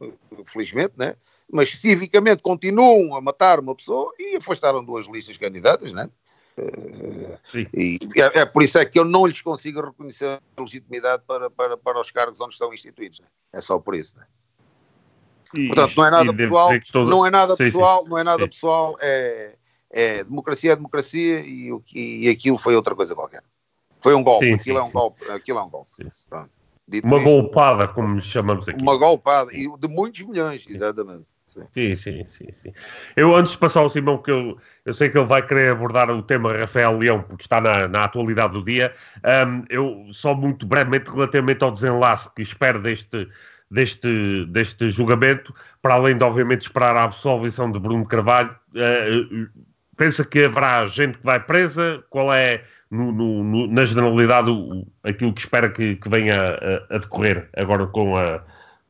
[0.46, 1.16] felizmente, né?
[1.52, 6.08] mas civicamente continuam a matar uma pessoa e afastaram duas listas candidatas, né?
[7.50, 7.66] Sim.
[7.74, 11.50] E é, é, por isso é que eu não lhes consigo reconhecer a legitimidade para,
[11.50, 13.20] para, para os cargos onde estão instituídos.
[13.20, 13.26] Né?
[13.52, 14.18] É só por isso.
[14.18, 14.26] Né?
[15.54, 16.70] E, Portanto, não é nada pessoal,
[17.06, 18.08] não é nada sim, pessoal, sim.
[18.08, 19.54] não é nada pessoal, é,
[19.90, 23.42] é democracia é democracia e, e aquilo foi outra coisa qualquer.
[24.00, 25.90] Foi um golpe, aquilo, é um golpe aquilo é um golpe.
[27.04, 28.82] Uma golpada, como chamamos aqui.
[28.82, 31.24] Uma golpada, e de muitos milhões, exatamente.
[31.72, 32.72] Sim, sim, sim, sim.
[33.14, 36.10] Eu, antes de passar ao Simão, que eu, eu sei que ele vai querer abordar
[36.10, 38.94] o tema Rafael Leão, porque está na, na atualidade do dia,
[39.46, 43.28] um, eu só muito brevemente, relativamente ao desenlace que espero deste,
[43.72, 49.48] deste, deste julgamento, para além de, obviamente, esperar a absolvição de Bruno Carvalho, uh,
[49.96, 52.04] pensa que haverá gente que vai presa?
[52.10, 56.34] Qual é, no, no, no, na generalidade, o, aquilo que espera que, que venha
[56.90, 58.42] a, a decorrer agora com a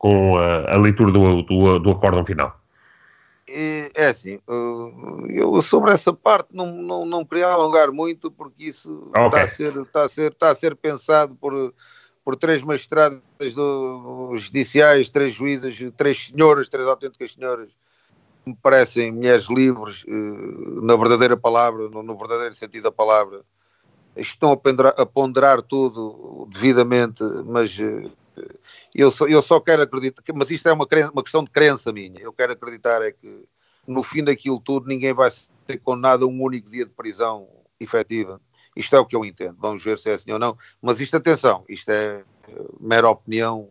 [0.03, 2.59] com a, a leitura do, do, do acórdão final?
[3.47, 4.37] É assim,
[5.29, 9.25] eu sobre essa parte não, não, não queria alongar muito, porque isso okay.
[9.25, 11.73] está, a ser, está, a ser, está a ser pensado por,
[12.23, 13.21] por três magistradas
[13.55, 17.69] do, judiciais, três juízas, três senhoras, três autênticas senhoras,
[18.45, 20.11] me parecem mulheres livres, eh,
[20.81, 23.41] na verdadeira palavra, no, verdadeiro sentido da palavra.
[24.15, 28.09] Estão a ponderar, a ponderar tudo devidamente, mas eh,
[28.93, 31.91] eu só, eu só quero acreditar, mas isto é uma, crença, uma questão de crença
[31.91, 32.19] minha.
[32.19, 33.45] Eu quero acreditar é que
[33.87, 37.47] no fim daquilo tudo ninguém vai ser condenado a um único dia de prisão
[37.79, 38.39] efetiva.
[38.75, 39.57] Isto é o que eu entendo.
[39.59, 40.57] Vamos ver se é assim ou não.
[40.81, 43.69] Mas isto, atenção, isto é eh, mera opinião,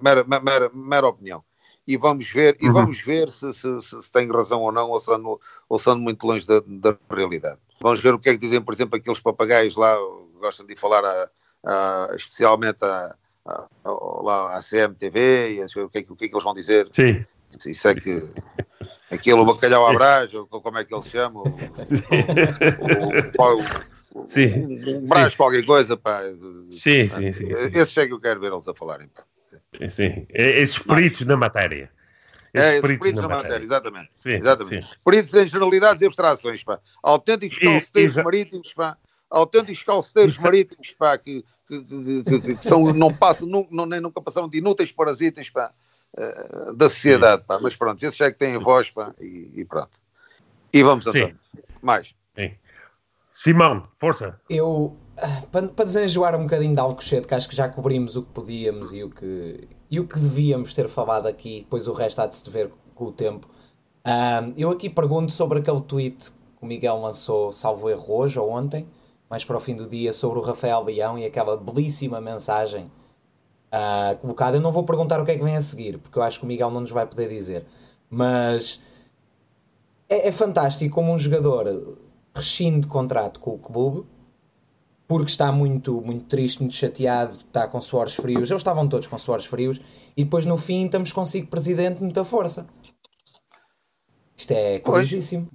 [0.00, 1.44] mera, mera, mera opinião.
[1.86, 2.68] E vamos ver, uhum.
[2.68, 5.98] e vamos ver se, se, se, se, tem razão ou não, ou sendo, ou sendo
[5.98, 7.58] muito longe da, da, realidade.
[7.80, 9.96] Vamos ver o que é que dizem, por exemplo, aqueles papagaios lá,
[10.38, 11.30] gostam de falar a,
[11.64, 13.16] a, especialmente a,
[14.22, 16.88] lá a CMTV e o que, é, o que é que eles vão dizer.
[16.92, 17.24] Sim.
[17.66, 18.22] Isso é que
[19.10, 21.44] aquele bacalhau à brás, ou como é que ele se chama, o,
[24.24, 24.66] sim.
[24.86, 26.20] um brás qualquer coisa, pá.
[26.70, 29.24] Sim, sim, sim, Esses é que eu quero ver eles a falarem, pá.
[29.88, 31.90] Sim, esses peritos na matéria.
[32.52, 33.50] Esses é, peritos, peritos na, na matéria.
[33.50, 34.10] matéria, exatamente.
[34.18, 34.88] Sim, exatamente.
[34.88, 35.04] Sim.
[35.04, 36.80] Peritos em generalidades e abstrações, pá.
[37.02, 38.96] Autênticos calceteiros marítimos, pá.
[39.30, 44.48] Autênticos calceteiros marítimos, pá, que que, que, que são, não passam, não, nem nunca passaram
[44.48, 45.72] de inúteis parasitas pá,
[46.18, 47.44] uh, da sociedade.
[47.46, 47.60] Pá.
[47.60, 49.90] Mas pronto, esses é que têm voz pá, e, e pronto.
[50.72, 51.32] E vamos então.
[51.80, 52.12] Mais.
[52.34, 52.52] Sim.
[53.30, 54.40] Simão, força.
[54.48, 54.96] Eu,
[55.52, 58.92] para, para desenjoar um bocadinho de Alcochete, que acho que já cobrimos o que podíamos
[58.92, 62.36] e o que, e o que devíamos ter falado aqui, depois o resto há de
[62.36, 63.48] se ver com o tempo.
[64.56, 68.86] Eu aqui pergunto sobre aquele tweet que o Miguel lançou, salvo erro, hoje ou ontem,
[69.28, 72.90] mais para o fim do dia sobre o Rafael Leão e aquela belíssima mensagem
[73.72, 74.56] uh, colocada.
[74.56, 76.44] Eu não vou perguntar o que é que vem a seguir, porque eu acho que
[76.44, 77.64] o Miguel não nos vai poder dizer.
[78.10, 78.82] Mas
[80.08, 81.96] é, é fantástico como um jogador
[82.34, 84.06] rescinde contrato com o clube
[85.10, 88.48] porque está muito, muito triste, muito chateado, está com suores frios.
[88.48, 89.80] Eles estavam todos com suores frios
[90.16, 92.68] e depois no fim estamos consigo presidente muita força.
[94.36, 95.50] Isto é curiosíssimo.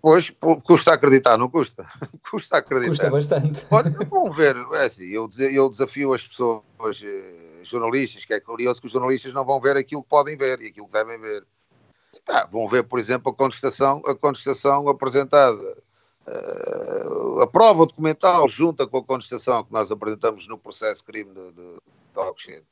[0.00, 1.84] Pois, custa acreditar, não custa?
[2.30, 2.90] custa acreditar.
[2.90, 3.64] Custa bastante.
[3.64, 6.62] Pode, vamos ver, é assim, eu, eu desafio as pessoas,
[7.02, 10.62] eh, jornalistas, que é curioso que os jornalistas não vão ver aquilo que podem ver
[10.62, 11.44] e aquilo que devem ver.
[12.28, 15.76] Ah, vão ver, por exemplo, a contestação, a contestação apresentada
[17.42, 21.74] a prova documental junta com a contestação que nós apresentamos no processo crime de, de,
[22.46, 22.62] de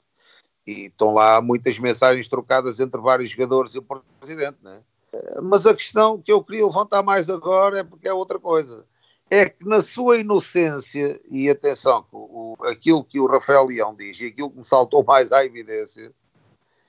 [0.67, 3.87] E estão lá muitas mensagens trocadas entre vários jogadores e o
[4.21, 4.83] presidente, né?
[5.43, 8.85] Mas a questão que eu queria levantar mais agora é porque é outra coisa.
[9.31, 14.27] É que na sua inocência, e atenção, o, aquilo que o Rafael Leão diz e
[14.27, 16.13] aquilo que me saltou mais à evidência,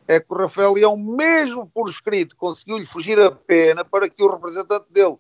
[0.08, 4.32] é que o Rafael Leão, mesmo por escrito, conseguiu-lhe fugir a pena para que o
[4.32, 5.18] representante dele,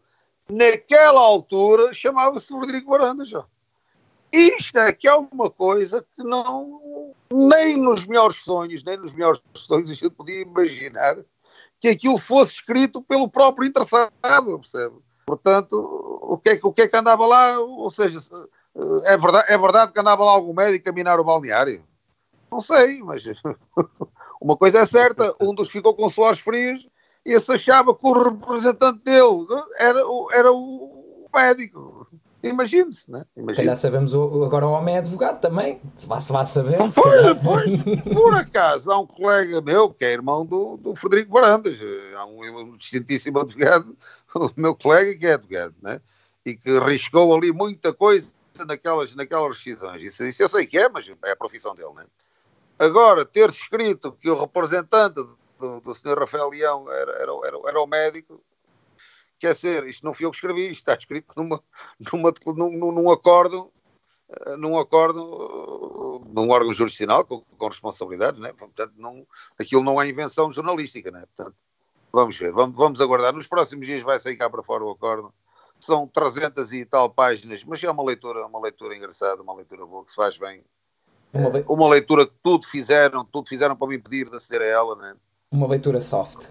[0.49, 3.45] naquela altura, chamava-se Rodrigo Varanda já.
[4.31, 9.41] Isto é que é uma coisa que não, nem nos melhores sonhos, nem nos melhores
[9.55, 11.17] sonhos a gente podia imaginar
[11.79, 14.95] que aquilo fosse escrito pelo próprio interessado, percebe?
[15.25, 15.75] Portanto,
[16.21, 17.59] o que, é, o que é que andava lá?
[17.59, 18.17] Ou seja,
[19.05, 21.83] é verdade, é verdade que andava lá algum médico a minar o balneário?
[22.51, 23.23] Não sei, mas
[24.41, 26.87] uma coisa é certa: um dos ficou com suores frios
[27.33, 29.45] esse achava que o representante dele
[29.79, 29.99] era,
[30.31, 32.07] era o médico.
[32.41, 33.25] Imagine-se, né?
[33.35, 35.81] Imagine calhar sabemos o, agora o homem é advogado também.
[35.97, 36.77] Se vá, se vá saber.
[36.87, 37.75] Foi, pois,
[38.13, 41.77] por acaso, há um colega meu que é irmão do, do Frederico Varandas.
[42.15, 43.95] Há um, um distintíssimo advogado,
[44.33, 45.99] o meu colega que é advogado, né?
[46.45, 48.33] E que arriscou ali muita coisa
[48.65, 50.01] naquelas, naquelas decisões.
[50.01, 52.05] Isso, isso eu sei que é, mas é a profissão dele, né?
[52.77, 55.21] Agora, ter escrito que o representante
[55.59, 56.17] do, do Sr.
[56.19, 58.41] Rafael Leão era, era, era, era o médico,
[59.37, 61.61] quer ser, isto não fui eu que escrevi, isto está escrito numa,
[62.11, 63.71] numa, num, num acordo,
[64.29, 68.53] eh, num acordo, num órgão jurisdicional com, com responsabilidade, né?
[68.53, 69.25] portanto, não,
[69.59, 71.25] aquilo não é invenção jornalística, né?
[71.35, 71.55] portanto,
[72.11, 75.33] vamos ver, vamos, vamos aguardar, nos próximos dias vai sair cá para fora o acordo,
[75.79, 80.03] são 300 e tal páginas, mas é uma leitura, uma leitura engraçada, uma leitura boa,
[80.03, 80.63] que se faz bem,
[81.67, 85.15] uma leitura que tudo fizeram, tudo fizeram para me impedir de aceder a ela, né?
[85.51, 86.49] Uma leitura soft.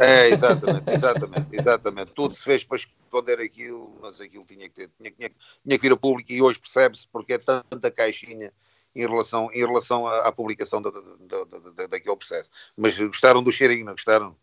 [0.00, 2.12] É, exatamente, exatamente, exatamente.
[2.12, 5.82] Tudo se fez para esconder aquilo, mas aquilo tinha que ter, tinha, tinha, tinha que
[5.82, 8.52] vir a público e hoje percebe-se porque é tanta caixinha
[8.94, 12.50] em relação, em relação à, à publicação da, da, da, daquele processo.
[12.76, 14.36] Mas gostaram do cheirinho, não gostaram?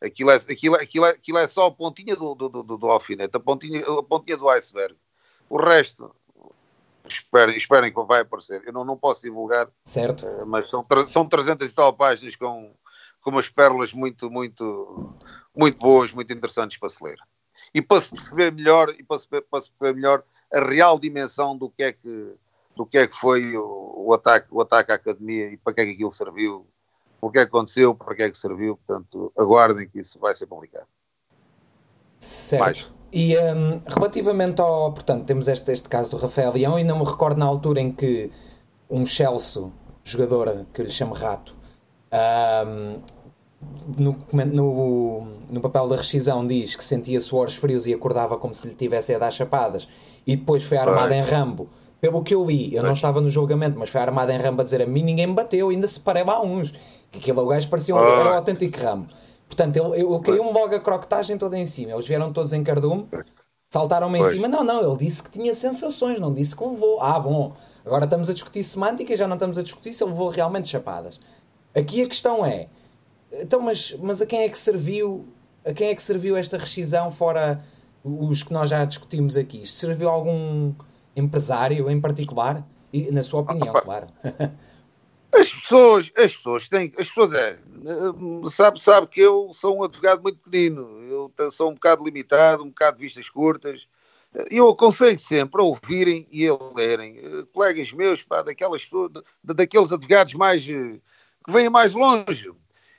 [0.00, 3.36] Aquilo é, aquilo, aquilo, é, aquilo é só a pontinha do, do, do, do alfinete,
[3.36, 4.96] a pontinha, a pontinha do iceberg.
[5.48, 6.14] O resto,
[7.06, 8.62] esperem, esperem que vai aparecer.
[8.66, 10.26] Eu não, não posso divulgar, certo.
[10.46, 12.74] mas são, são 300 e tal páginas com
[13.24, 15.14] com umas pérolas muito, muito,
[15.56, 17.16] muito boas, muito interessantes para se ler.
[17.72, 20.22] E para se perceber melhor, e para se, para se perceber melhor
[20.52, 22.34] a real dimensão do que é que,
[22.76, 25.80] do que, é que foi o, o, ataque, o ataque à academia e para que
[25.80, 26.66] é que aquilo serviu,
[27.20, 28.76] o que é que aconteceu, para que é que serviu.
[28.86, 30.86] Portanto, aguardem que isso vai ser publicado.
[32.20, 32.62] Certo.
[32.62, 32.92] Mais.
[33.10, 34.92] E um, relativamente ao.
[34.92, 37.90] Portanto, temos este, este caso do Rafael Leão, e não me recordo na altura em
[37.90, 38.30] que
[38.90, 39.70] um Chelsea,
[40.02, 41.54] jogadora que lhe chama Rato,
[42.66, 43.00] um,
[43.98, 48.66] no, no, no, papel da rescisão diz que sentia suores frios e acordava como se
[48.66, 49.88] lhe tivesse a dar chapadas
[50.26, 51.68] e depois foi armada em Rambo.
[52.00, 54.64] Pelo que eu li, eu não estava no julgamento, mas foi armada em Rambo a
[54.64, 56.72] dizer a mim ninguém me bateu, ainda se parei lá uns.
[57.10, 59.06] Que aquele gajo parecia um, era um autêntico Rambo.
[59.46, 61.92] Portanto, eu, eu, eu caiu-me logo a crocotagem toda em cima.
[61.92, 63.08] Eles vieram todos em cardume,
[63.70, 64.48] saltaram-me em cima.
[64.48, 67.00] Não, não, ele disse que tinha sensações, não disse que levou.
[67.00, 67.52] Ah, bom,
[67.86, 71.18] agora estamos a discutir semântica, já não estamos a discutir se ele levou realmente chapadas.
[71.74, 72.68] Aqui a questão é,
[73.40, 75.26] então, mas, mas a quem é que serviu
[75.64, 77.64] a quem é que serviu esta rescisão fora
[78.04, 79.66] os que nós já discutimos aqui?
[79.66, 80.74] Serviu algum
[81.16, 82.62] empresário em particular?
[82.92, 84.06] E, na sua opinião, ah, claro.
[85.34, 87.58] As pessoas, as pessoas têm, as pessoas é,
[88.48, 92.68] sabe, sabe que eu sou um advogado muito pequenino, eu sou um bocado limitado, um
[92.68, 93.84] bocado de vistas curtas.
[94.48, 97.44] Eu aconselho sempre a ouvirem e a lerem.
[97.52, 98.88] Colegas meus, pá, daquelas,
[99.42, 101.00] daqueles advogados mais eh,
[101.44, 102.52] que vêm mais longe.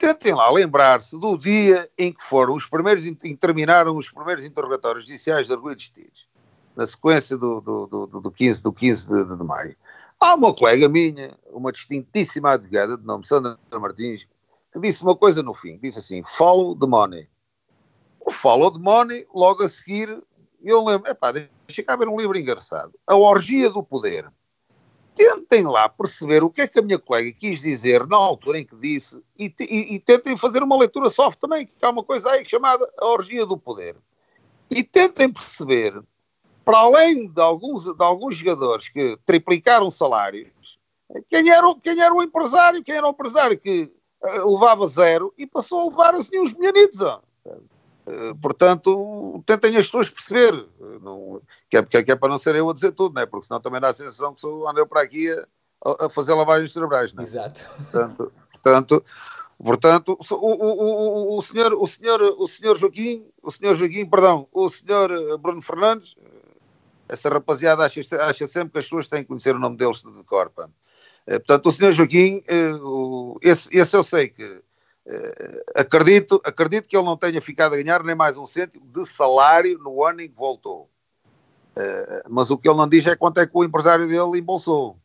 [0.06, 4.46] Tentem lá lembrar-se do dia em que foram os primeiros, em que terminaram os primeiros
[4.46, 6.28] interrogatórios judiciais de arguidos tidos,
[6.76, 9.76] na sequência do, do, do, do 15, do 15 de, de, maio.
[10.20, 14.28] Há uma colega minha, uma distintíssima advogada de nome Sandra Martins,
[14.72, 17.28] que disse uma coisa no fim, disse assim, follow the money.
[18.24, 20.22] O follow the money, logo a seguir,
[20.64, 24.32] eu lembro, epá, deixa cá ver um livro engraçado, A Orgia do Poder
[25.16, 28.66] tentem lá perceber o que é que a minha colega quis dizer na altura em
[28.66, 32.30] que disse e, e, e, tentem fazer uma leitura soft também, que há uma coisa
[32.30, 33.96] aí chamada a orgia do poder.
[34.70, 36.00] E tentem perceber,
[36.64, 40.50] para além de alguns, de alguns jogadores que triplicaram salários,
[41.28, 45.46] quem era, quem era o empresário, quem era o empresário que uh, levava zero e
[45.46, 47.00] passou a levar assim uns milhonitos.
[47.00, 47.22] Uh,
[48.42, 52.70] portanto, tentem as pessoas perceber, uh, não, que, é, que, é, para não ser eu
[52.70, 53.26] a dizer tudo, né?
[53.26, 56.34] porque senão também dá a sensação que sou, ando eu para aqui a, a fazer
[56.34, 57.14] lavagens cerebrais.
[57.14, 57.24] Né?
[57.24, 57.68] Exato.
[57.76, 59.06] Portanto, portanto,
[59.58, 64.48] portanto o, o, o, o, senhor, o, senhor, o senhor Joaquim, o senhor Joaquim, perdão,
[64.52, 66.16] o senhor Bruno Fernandes,
[67.10, 70.24] Essa rapaziada acha, acha sempre que as pessoas têm que conhecer o nome deles de
[70.26, 70.52] cor.
[71.28, 72.72] Eh, portanto, o senhor Joaquim, eh,
[73.42, 74.62] esse, esse eu sei que eh,
[75.76, 79.78] acredito, acredito que ele não tenha ficado a ganhar nem mais um cêntimo de salário
[79.80, 80.90] no ano em que voltou.
[82.30, 84.98] Mas o que ele não diz é quanto é que o empresário dele embolsou.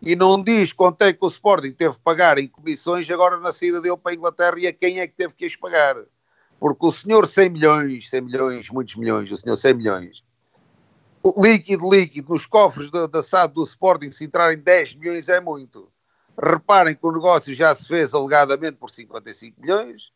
[0.00, 3.52] E não diz quanto é que o Sporting teve que pagar em comissões agora na
[3.52, 5.96] saída dele para a Inglaterra e a quem é que teve que as pagar.
[6.60, 10.22] Porque o senhor 100 milhões, 100 milhões, muitos milhões, o senhor 100 milhões,
[11.36, 15.90] líquido, líquido, nos cofres da, da SAD do Sporting, se entrarem 10 milhões é muito.
[16.42, 20.10] Reparem que o negócio já se fez alegadamente por 55 milhões,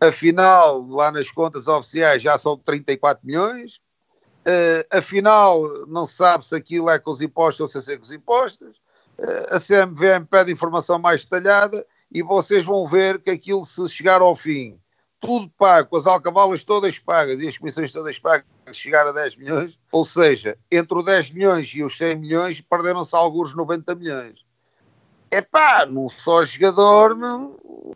[0.00, 3.74] afinal, lá nas contas oficiais já são 34 milhões,
[4.46, 7.98] uh, afinal, não se sabe se aquilo é com os impostos ou se é sem
[7.98, 8.78] os impostos,
[9.18, 14.20] uh, a CMVM pede informação mais detalhada e vocês vão ver que aquilo, se chegar
[14.20, 14.80] ao fim,
[15.20, 19.36] tudo pago, com as alcavalas todas pagas e as comissões todas pagas, chegar a 10
[19.36, 24.49] milhões, ou seja, entre os 10 milhões e os 100 milhões, perderam-se alguns 90 milhões.
[25.30, 27.16] É pá, num só jogador,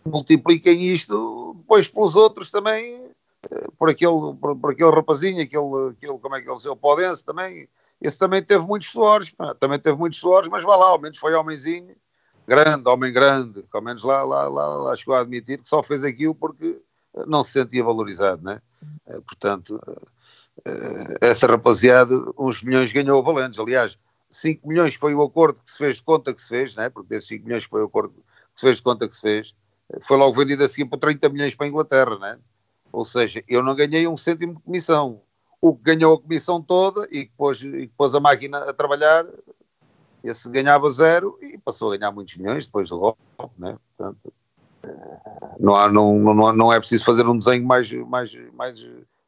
[0.05, 3.11] multipliquem isto depois pelos outros também,
[3.51, 6.77] eh, por aquele, por, por aquele rapazinho, aquele, aquele, como é que ele se o
[6.77, 7.69] Podense também,
[8.01, 11.19] esse também teve muitos suores, pá, também teve muitos suores, mas vá lá, ao menos
[11.19, 11.97] foi homenzinho,
[12.47, 16.05] grande, homem grande, ao menos lá, lá, lá, lá chegou a admitir que só fez
[16.05, 16.81] aquilo porque
[17.27, 18.61] não se sentia valorizado, né?
[19.27, 19.81] Portanto,
[20.65, 23.59] eh, essa rapaziada, uns milhões ganhou valentes.
[23.59, 23.97] Aliás,
[24.35, 26.91] 5 milhões foi o acordo que se fez de conta que se fez, né?
[26.91, 29.55] porque desses 5 milhões foi o acordo que se fez de conta que se fez,
[30.03, 32.39] foi logo vendido assim por 30 milhões para a Inglaterra, né?
[32.91, 35.21] Ou seja, eu não ganhei um cêntimo de comissão.
[35.61, 39.27] O que ganhou a comissão toda e depois, e depois a máquina a trabalhar,
[40.23, 43.21] esse ganhava zero e passou a ganhar muitos milhões depois do golpe,
[43.59, 43.77] né?
[43.97, 44.33] Portanto,
[45.59, 48.87] não, há, não, não, não é preciso fazer um desenho mais, mais, mais,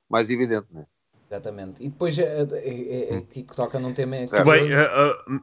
[0.08, 0.86] mais evidente, né?
[1.30, 1.84] Exatamente.
[1.84, 4.16] E depois é, é, é, que toca num tema.
[4.16, 5.40] Bem, uh, uh,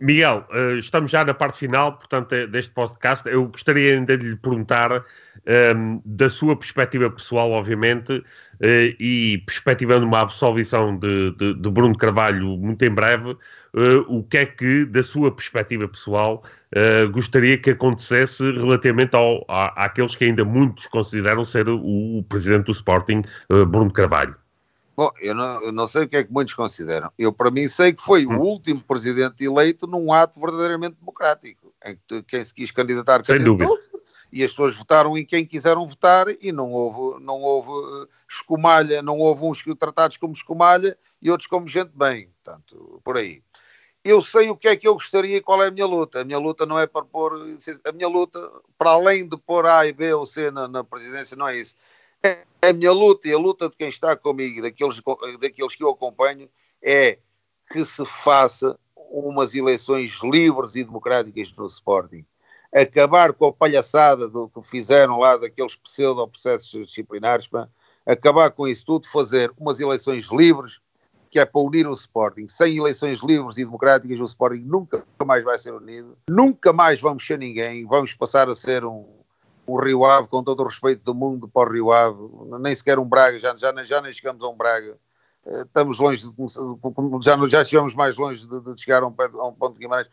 [0.00, 3.28] Miguel, uh, estamos já na parte final, portanto, deste podcast.
[3.28, 5.04] Eu gostaria ainda de lhe perguntar,
[5.76, 8.24] um, da sua perspectiva pessoal, obviamente,
[9.00, 13.36] e perspectivando uma absolvição de, de, de Bruno Carvalho muito em breve,
[14.06, 16.44] o que é que, da sua perspectiva pessoal,
[17.10, 22.66] gostaria que acontecesse relativamente ao, à, àqueles que ainda muitos consideram ser o, o presidente
[22.66, 23.22] do Sporting,
[23.68, 24.36] Bruno Carvalho?
[24.96, 27.10] Bom, eu não, eu não, sei o que é que muitos consideram.
[27.18, 31.98] Eu, para mim, sei que foi o último presidente eleito num ato verdadeiramente democrático, em
[32.06, 33.68] que quem se quis candidatar dúvida.
[34.32, 39.02] e as pessoas votaram em quem quiseram votar e não houve, não houve eh, escumalha,
[39.02, 42.28] não houve uns tratados como escumalha e outros como gente bem.
[42.44, 43.42] Portanto, por aí.
[44.04, 46.20] Eu sei o que é que eu gostaria e qual é a minha luta.
[46.20, 47.32] A minha luta não é para pôr.
[47.84, 48.38] A minha luta,
[48.78, 51.74] para além de pôr A e B ou C na, na presidência, não é isso
[52.62, 55.00] a minha luta e a luta de quem está comigo, daqueles,
[55.40, 56.48] daqueles que eu acompanho,
[56.82, 57.18] é
[57.70, 62.24] que se faça umas eleições livres e democráticas no Sporting.
[62.72, 67.68] Acabar com a palhaçada do que fizeram lá daqueles pseudo-processos disciplinares, pá.
[68.04, 70.80] acabar com isso tudo, fazer umas eleições livres,
[71.30, 72.48] que é para unir o Sporting.
[72.48, 77.24] Sem eleições livres e democráticas, o Sporting nunca mais vai ser unido, nunca mais vamos
[77.24, 79.06] ser ninguém, vamos passar a ser um,
[79.66, 82.18] o Rio Ave, com todo o respeito do mundo para o Rio Ave,
[82.60, 84.96] nem sequer um Braga, já, já, já nem chegamos a um Braga.
[85.46, 89.48] Eh, estamos longe, de, já, já chegamos mais longe de, de chegar a um, a
[89.48, 90.08] um ponto de Guimarães.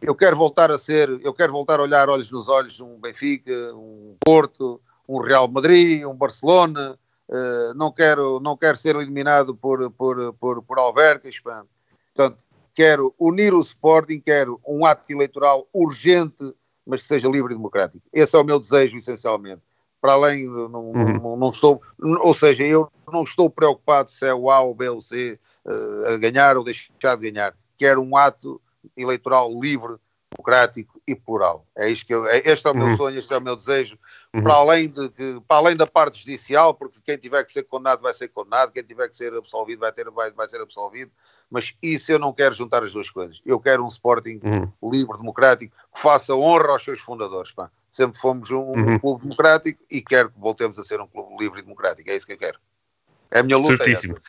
[0.00, 3.52] Eu quero voltar a ser, eu quero voltar a olhar olhos nos olhos um Benfica,
[3.74, 6.98] um Porto, um Real Madrid, um Barcelona.
[7.28, 11.38] Uh, não quero, não quero ser eliminado por, por, por, por Alvercas.
[11.38, 12.42] Portanto,
[12.74, 16.54] quero unir o Sporting, quero um ato eleitoral urgente
[16.90, 18.02] mas que seja livre e democrático.
[18.12, 19.62] Esse é o meu desejo, essencialmente.
[20.00, 21.20] Para além, de, não, uhum.
[21.20, 24.88] não, não, estou, ou seja, eu não estou preocupado se é o A ou B
[24.88, 27.54] ou C uh, a ganhar ou deixar de ganhar.
[27.78, 28.60] Quero um ato
[28.96, 29.96] eleitoral livre,
[30.34, 31.66] democrático e plural.
[31.76, 32.96] É isto que eu, é, este é o meu uhum.
[32.96, 33.98] sonho, este é o meu desejo.
[34.34, 34.42] Uhum.
[34.42, 35.10] Para, além de,
[35.46, 38.82] para além da parte judicial, porque quem tiver que ser condenado vai ser condenado, quem
[38.82, 41.10] tiver que ser absolvido vai, ter, vai, vai ser absolvido
[41.50, 43.42] mas isso eu não quero juntar as duas coisas.
[43.44, 44.90] Eu quero um Sporting uhum.
[44.90, 47.50] livre, democrático, que faça honra aos seus fundadores.
[47.50, 47.68] Pá.
[47.90, 48.98] Sempre fomos um, uhum.
[49.00, 52.08] clube democrático e quero que voltemos a ser um clube livre e democrático.
[52.08, 52.58] É isso que eu quero.
[53.32, 53.74] É a minha luta.
[53.74, 54.16] É Certíssimo.
[54.16, 54.20] É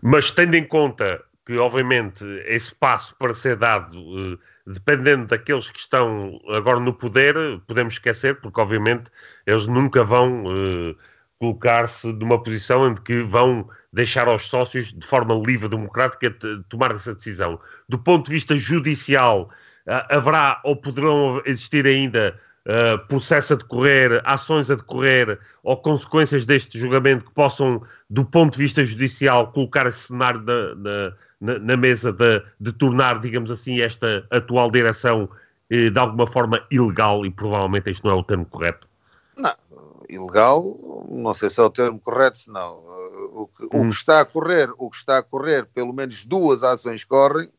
[0.00, 5.78] mas tendo em conta que, obviamente, esse passo para ser dado, eh, dependendo daqueles que
[5.78, 7.34] estão agora no poder,
[7.66, 9.10] podemos esquecer, porque, obviamente,
[9.46, 10.94] eles nunca vão eh,
[11.38, 16.34] colocar-se numa posição em que vão deixar aos sócios, de forma livre, democrática,
[16.68, 17.60] tomar essa decisão.
[17.88, 19.50] Do ponto de vista judicial,
[19.86, 26.78] haverá ou poderão existir ainda uh, processo a decorrer, ações a decorrer ou consequências deste
[26.78, 32.12] julgamento que possam, do ponto de vista judicial, colocar esse cenário na, na, na mesa
[32.12, 35.28] de, de, tornar, digamos assim, esta atual direção
[35.70, 38.88] eh, de alguma forma ilegal e provavelmente este não é o termo correto?
[39.36, 39.54] Não,
[40.08, 42.82] ilegal, não sei se é o termo correto, senão
[43.32, 43.86] o que, hum.
[43.86, 47.50] o que está a correr, o que está a correr, pelo menos duas ações correm,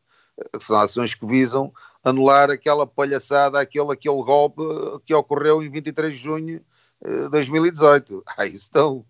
[0.60, 1.72] são ações que visam
[2.04, 4.62] anular aquela palhaçada, aquele, aquele golpe
[5.04, 6.60] que ocorreu em 23 de junho
[7.04, 8.22] de 2018.
[8.36, 9.04] Ah, isso estão.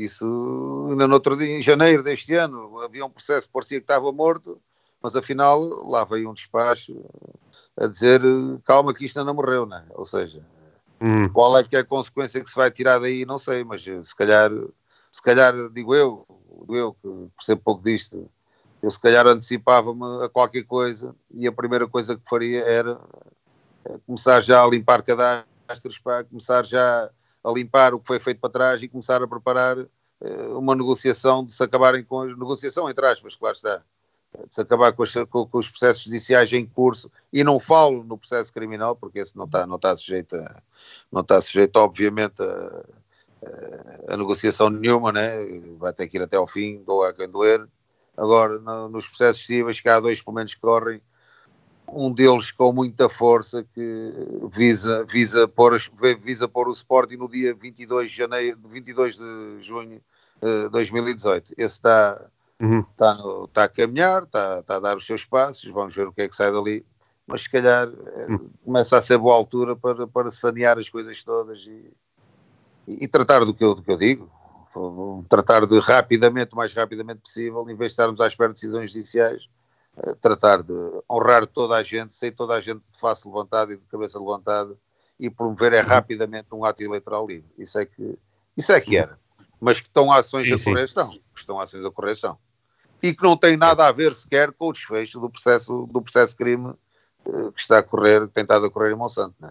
[0.00, 3.84] Isso, ainda no outro dia, em janeiro deste ano, havia um processo que parecia que
[3.84, 4.58] estava morto,
[5.02, 7.04] mas afinal lá veio um despacho
[7.76, 8.22] a dizer
[8.64, 9.84] calma que isto ainda não morreu, né?
[9.90, 10.42] Ou seja,
[11.00, 11.28] hum.
[11.28, 14.16] qual é que é a consequência que se vai tirar daí, não sei, mas se
[14.16, 14.50] calhar,
[15.10, 16.26] se calhar digo eu,
[16.70, 18.26] eu que percebo pouco disto,
[18.82, 22.98] eu se calhar antecipava-me a qualquer coisa e a primeira coisa que faria era
[23.84, 27.10] eh, começar já a limpar cadastros, para começar já
[27.42, 31.44] a limpar o que foi feito para trás e começar a preparar uh, uma negociação
[31.44, 33.82] de se acabarem com a negociação, entre aspas, claro está,
[34.48, 38.16] de se acabar com, com, com, os processos judiciais em curso e não falo no
[38.18, 40.62] processo criminal porque esse não está, não está sujeito a,
[41.10, 42.84] não está sujeito obviamente a,
[44.06, 45.36] a, a negociação nenhuma, né?
[45.78, 47.66] vai ter que ir até ao fim, ou a quem doer,
[48.20, 51.00] Agora, no, nos processos cíveis, que há dois pelo menos que correm,
[51.92, 54.12] um deles com muita força que
[54.52, 55.78] visa, visa, pôr,
[56.20, 60.00] visa pôr o Sporting no dia 22 de, janeiro, 22 de junho
[60.42, 61.54] de 2018.
[61.56, 62.28] Esse está,
[62.60, 62.80] uhum.
[62.80, 66.12] está, no, está a caminhar, está, está, a dar os seus passos, vamos ver o
[66.12, 66.84] que é que sai dali.
[67.26, 68.50] Mas se calhar eh, uhum.
[68.64, 71.92] começa a ser boa altura para, para sanear as coisas todas e,
[72.88, 74.30] e, e tratar do que, eu, do que eu digo
[75.28, 78.92] tratar de rapidamente, o mais rapidamente possível, em vez de estarmos à espera de decisões
[78.92, 79.59] judiciais, eh,
[80.20, 80.74] tratar de
[81.10, 84.76] honrar toda a gente, sem toda a gente de face levantada e de cabeça levantada
[85.18, 87.50] e promover é rapidamente um ato eleitoral livre.
[87.58, 88.18] Isso é que,
[88.56, 89.18] isso é que era.
[89.60, 91.10] Mas que estão ações sim, a correr estão.
[91.10, 92.38] Que estão ações a correr estão.
[93.02, 96.34] E que não tem nada a ver sequer com o desfecho do processo, do processo
[96.34, 96.74] crime
[97.26, 99.34] eh, que está a correr, estado a correr em Monsanto.
[99.38, 99.48] Não,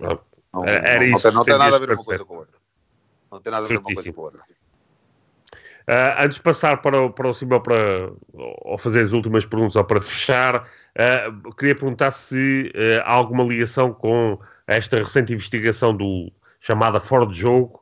[0.00, 0.18] é?
[0.52, 2.38] não, Era não, isso não, tem, não tem nada a ver uma coisa com a
[2.38, 2.56] outra.
[3.30, 4.44] Não tem nada a ver com uma coisa com outra.
[5.88, 9.76] Uh, antes de passar para o, para o Simão para ou fazer as últimas perguntas
[9.76, 15.96] ou para fechar, uh, queria perguntar se uh, há alguma ligação com esta recente investigação
[15.96, 17.80] do chamada fora de jogo.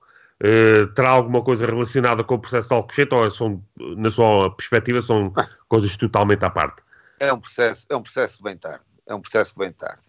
[0.95, 5.33] terá alguma coisa relacionada com o processo de Alcochete ou são, na sua perspectiva, são
[5.69, 6.83] coisas totalmente à parte?
[7.19, 8.85] É um processo, é um processo que vem tarde.
[9.07, 10.08] É um processo que vem tarde.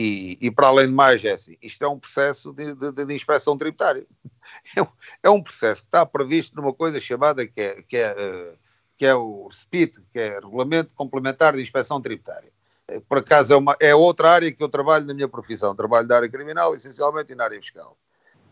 [0.00, 3.14] E, e, para além de mais, é assim, isto é um processo de, de, de
[3.14, 4.06] inspeção tributária.
[4.74, 4.86] É um,
[5.24, 8.58] é um, processo que está previsto numa coisa chamada que é, que é, uh,
[8.96, 12.50] que é o SPIT, que é Regulamento Complementar de Inspeção Tributária.
[12.86, 16.08] Eh, por acaso é, uma, é outra área que eu trabalho na minha profissão, trabalho
[16.08, 17.98] na área criminal, essencialmente e na área fiscal.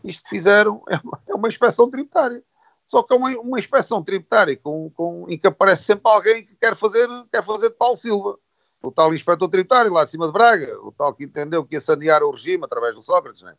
[0.03, 2.43] Isto que fizeram é uma, é uma inspeção tributária.
[2.85, 6.55] Só que é uma, uma inspeção tributária com, com, em que aparece sempre alguém que
[6.57, 8.37] quer fazer, quer fazer de Paulo Silva
[8.81, 11.81] o tal inspetor tributário lá de cima de Braga, o tal que entendeu que ia
[11.81, 13.55] sanear o regime através do Sócrates, né?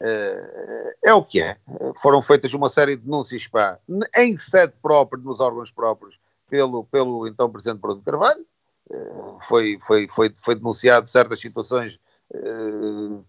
[0.00, 1.56] é, é o que é.
[2.00, 3.78] Foram feitas uma série de denúncias pá,
[4.16, 8.44] em sede própria, nos órgãos próprios, pelo, pelo então Presidente Bruno Carvalho.
[8.90, 8.96] É,
[9.42, 11.98] foi, foi, foi, foi denunciado certas situações
[12.32, 12.38] é,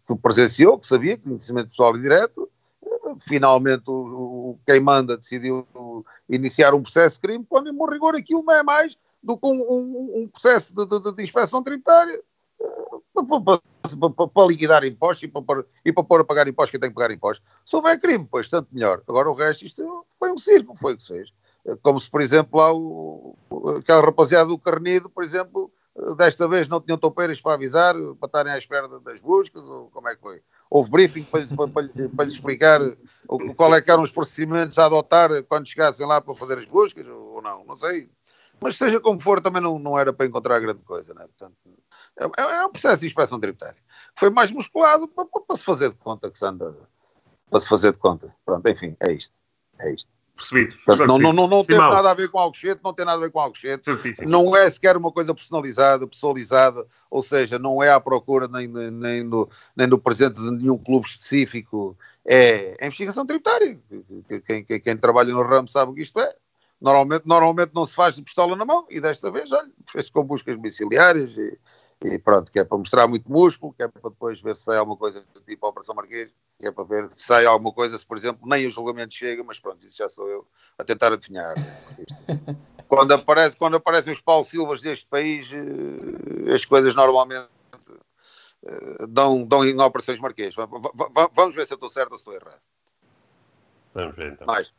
[0.07, 2.49] que presenciou, que sabia, conhecimento pessoal e direto.
[3.19, 5.65] Finalmente, o, o, quem manda decidiu
[6.27, 9.47] iniciar um processo de crime, quando, em bom rigor, aquilo não é mais do que
[9.47, 12.21] um, um, um processo de, de, de, inspeção tributária
[13.13, 13.59] para,
[13.99, 16.95] para, para, liquidar impostos e para, e para pôr a pagar impostos quem tem que
[16.95, 17.43] pagar impostos.
[17.65, 19.01] Se houver crime, pois tanto melhor.
[19.07, 21.33] Agora o resto, isto foi um circo, foi o que se fez.
[21.81, 23.35] Como se, por exemplo, lá o,
[23.79, 25.71] aquela rapaziada do Carnido, por exemplo,
[26.15, 30.07] desta vez não tinham topeiras para avisar, para estarem à espera das buscas, ou como
[30.07, 30.41] é que foi?
[30.69, 32.81] Houve briefing para, para, para, para lhes explicar
[33.55, 37.07] qual é que eram os procedimentos a adotar quando chegassem lá para fazer as buscas,
[37.07, 38.09] ou não, não sei.
[38.61, 41.27] Mas seja como for, também não, não era para encontrar grande coisa, né?
[41.27, 41.55] Portanto,
[42.19, 43.77] é, é, é um processo de inspeção tributária.
[44.15, 46.75] Foi mais musculado para, para, se fazer de conta que se anda.
[47.49, 48.33] Para se fazer de conta.
[48.45, 49.33] Pronto, enfim, é isto.
[49.79, 50.09] É isto.
[50.35, 50.75] Percebido.
[50.85, 53.21] Portanto, não, não, não, não tem nada a ver com Alcochete, não tem nada a
[53.21, 53.89] ver com Alcochete.
[54.27, 59.23] Não é sequer uma coisa personalizada, pessoalizada, ou seja, não é à procura nem, nem,
[59.23, 61.97] no, nem no presente de nenhum clube específico.
[62.25, 63.79] É, é investigação tributária.
[64.45, 66.35] Quem, quem, quem trabalha no ramo sabe o que isto é.
[66.81, 70.23] Normalmente, normalmente não se faz de pistola na mão e desta vez, olha, fez com
[70.23, 71.57] buscas domiciliárias e,
[72.03, 74.77] e, pronto, que é para mostrar muito músculo, que é para depois ver se sai
[74.77, 78.05] alguma coisa tipo a Operação Marquês, que é para ver se sai alguma coisa, se
[78.05, 80.47] por exemplo nem o julgamento chega, mas pronto, isso já sou eu
[80.77, 81.55] a tentar adivinhar.
[82.87, 87.47] quando, aparece, quando aparecem os Paulo Silvas deste país, eh, as coisas normalmente
[88.63, 90.53] uh, dão, dão em operações marquês.
[91.33, 92.61] Vamos ver se eu estou certo ou se estou errado.
[93.93, 94.45] Vamos ver então.
[94.45, 94.71] Mais.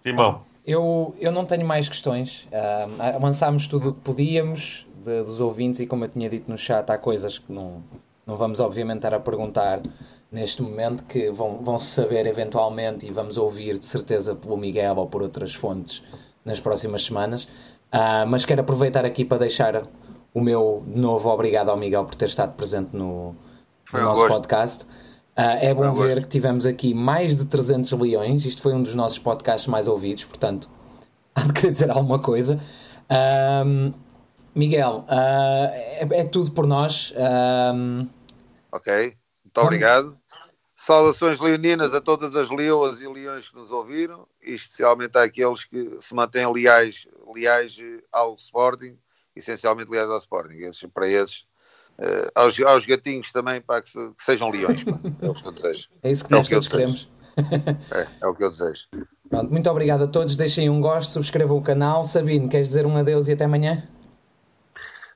[0.00, 0.53] Simão.
[0.66, 2.48] Eu, eu não tenho mais questões.
[2.50, 6.56] Uh, avançámos tudo o que podíamos de, dos ouvintes e, como eu tinha dito no
[6.56, 7.82] chat, há coisas que não,
[8.26, 9.82] não vamos, obviamente, estar a perguntar
[10.32, 15.06] neste momento que vão, vão saber eventualmente e vamos ouvir de certeza pelo Miguel ou
[15.06, 16.02] por outras fontes
[16.44, 17.44] nas próximas semanas.
[17.92, 19.86] Uh, mas quero aproveitar aqui para deixar
[20.32, 23.36] o meu novo obrigado ao Miguel por ter estado presente no,
[23.92, 24.34] no nosso gosto.
[24.34, 24.86] podcast.
[25.36, 28.44] Uh, é bom ver que tivemos aqui mais de 300 leões.
[28.44, 30.70] Isto foi um dos nossos podcasts mais ouvidos, portanto,
[31.34, 32.60] há de querer dizer alguma coisa.
[33.66, 33.92] Um,
[34.54, 37.12] Miguel, uh, é, é, tudo por nós.
[37.74, 38.08] Um,
[38.70, 40.16] ok, muito obrigado.
[40.76, 45.96] Saudações leoninas a todas as leoas e leões que nos ouviram, e especialmente àqueles que
[46.00, 47.76] se mantêm leais, leais
[48.12, 48.96] ao Sporting,
[49.34, 50.58] essencialmente leais ao Sporting.
[50.58, 51.44] Esses, para esses
[51.98, 54.82] Uh, aos, aos, gatinhos também para que, se, que sejam leões.
[54.82, 54.98] Pá.
[55.22, 55.88] É o que eu desejo.
[56.02, 57.08] É isso que é nós todos queremos.
[57.92, 58.84] É, é o que eu desejo.
[59.28, 60.36] Pronto, muito obrigado a todos.
[60.36, 62.04] Deixem um gosto, subscrevam o canal.
[62.04, 63.88] Sabine, queres dizer um adeus e até amanhã?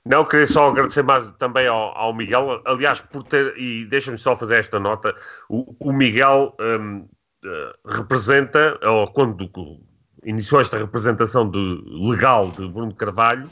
[0.04, 2.62] Não, queria só agradecer mais também ao, ao Miguel.
[2.64, 5.14] Aliás, por ter, e deixa-me só fazer esta nota:
[5.48, 7.08] o, o Miguel um, uh,
[7.44, 9.50] eh, representa, ou quando
[10.24, 13.50] iniciou esta representação de, legal de Bruno Carvalho,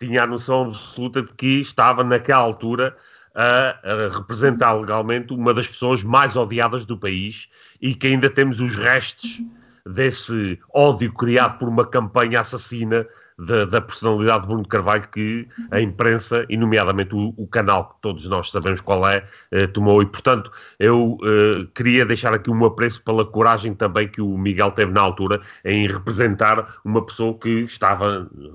[0.00, 2.96] tinha a noção absoluta de que estava naquela altura
[3.34, 7.48] a, a, representar legalmente uma das pessoas mais odiadas do país
[7.80, 9.42] e que ainda temos os restos
[9.86, 13.06] desse ódio criado por uma campanha assassina
[13.46, 18.02] da, da, personalidade de Bruno Carvalho que a imprensa, e nomeadamente o, o canal que
[18.02, 20.02] todos nós sabemos qual é, eh, tomou.
[20.02, 24.72] E, portanto, eu eh, queria deixar aqui um apreço pela coragem também que o Miguel
[24.72, 28.50] teve na altura em representar uma pessoa que estava eh,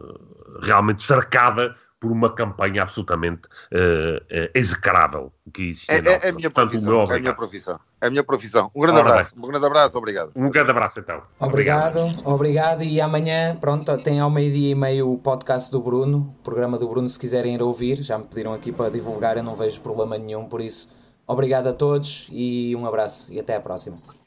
[0.62, 5.96] realmente cercada por uma campanha absolutamente uh, uh, execrável que existia.
[5.96, 7.80] É, é, é, a minha Portanto, profissão, é a minha profissão.
[8.02, 8.72] É a minha profissão.
[8.76, 9.36] Um grande Ora abraço.
[9.36, 9.44] Bem.
[9.44, 10.32] Um grande abraço, obrigado.
[10.36, 11.22] Um grande abraço, então.
[11.40, 12.28] Obrigado, obrigado.
[12.28, 12.84] obrigado.
[12.84, 16.88] E amanhã, pronto, tem ao meio-dia e meio o podcast do Bruno, o programa do
[16.88, 18.02] Bruno, se quiserem ir ouvir.
[18.02, 20.92] Já me pediram aqui para divulgar, eu não vejo problema nenhum, por isso,
[21.26, 24.25] obrigado a todos e um abraço e até à próxima.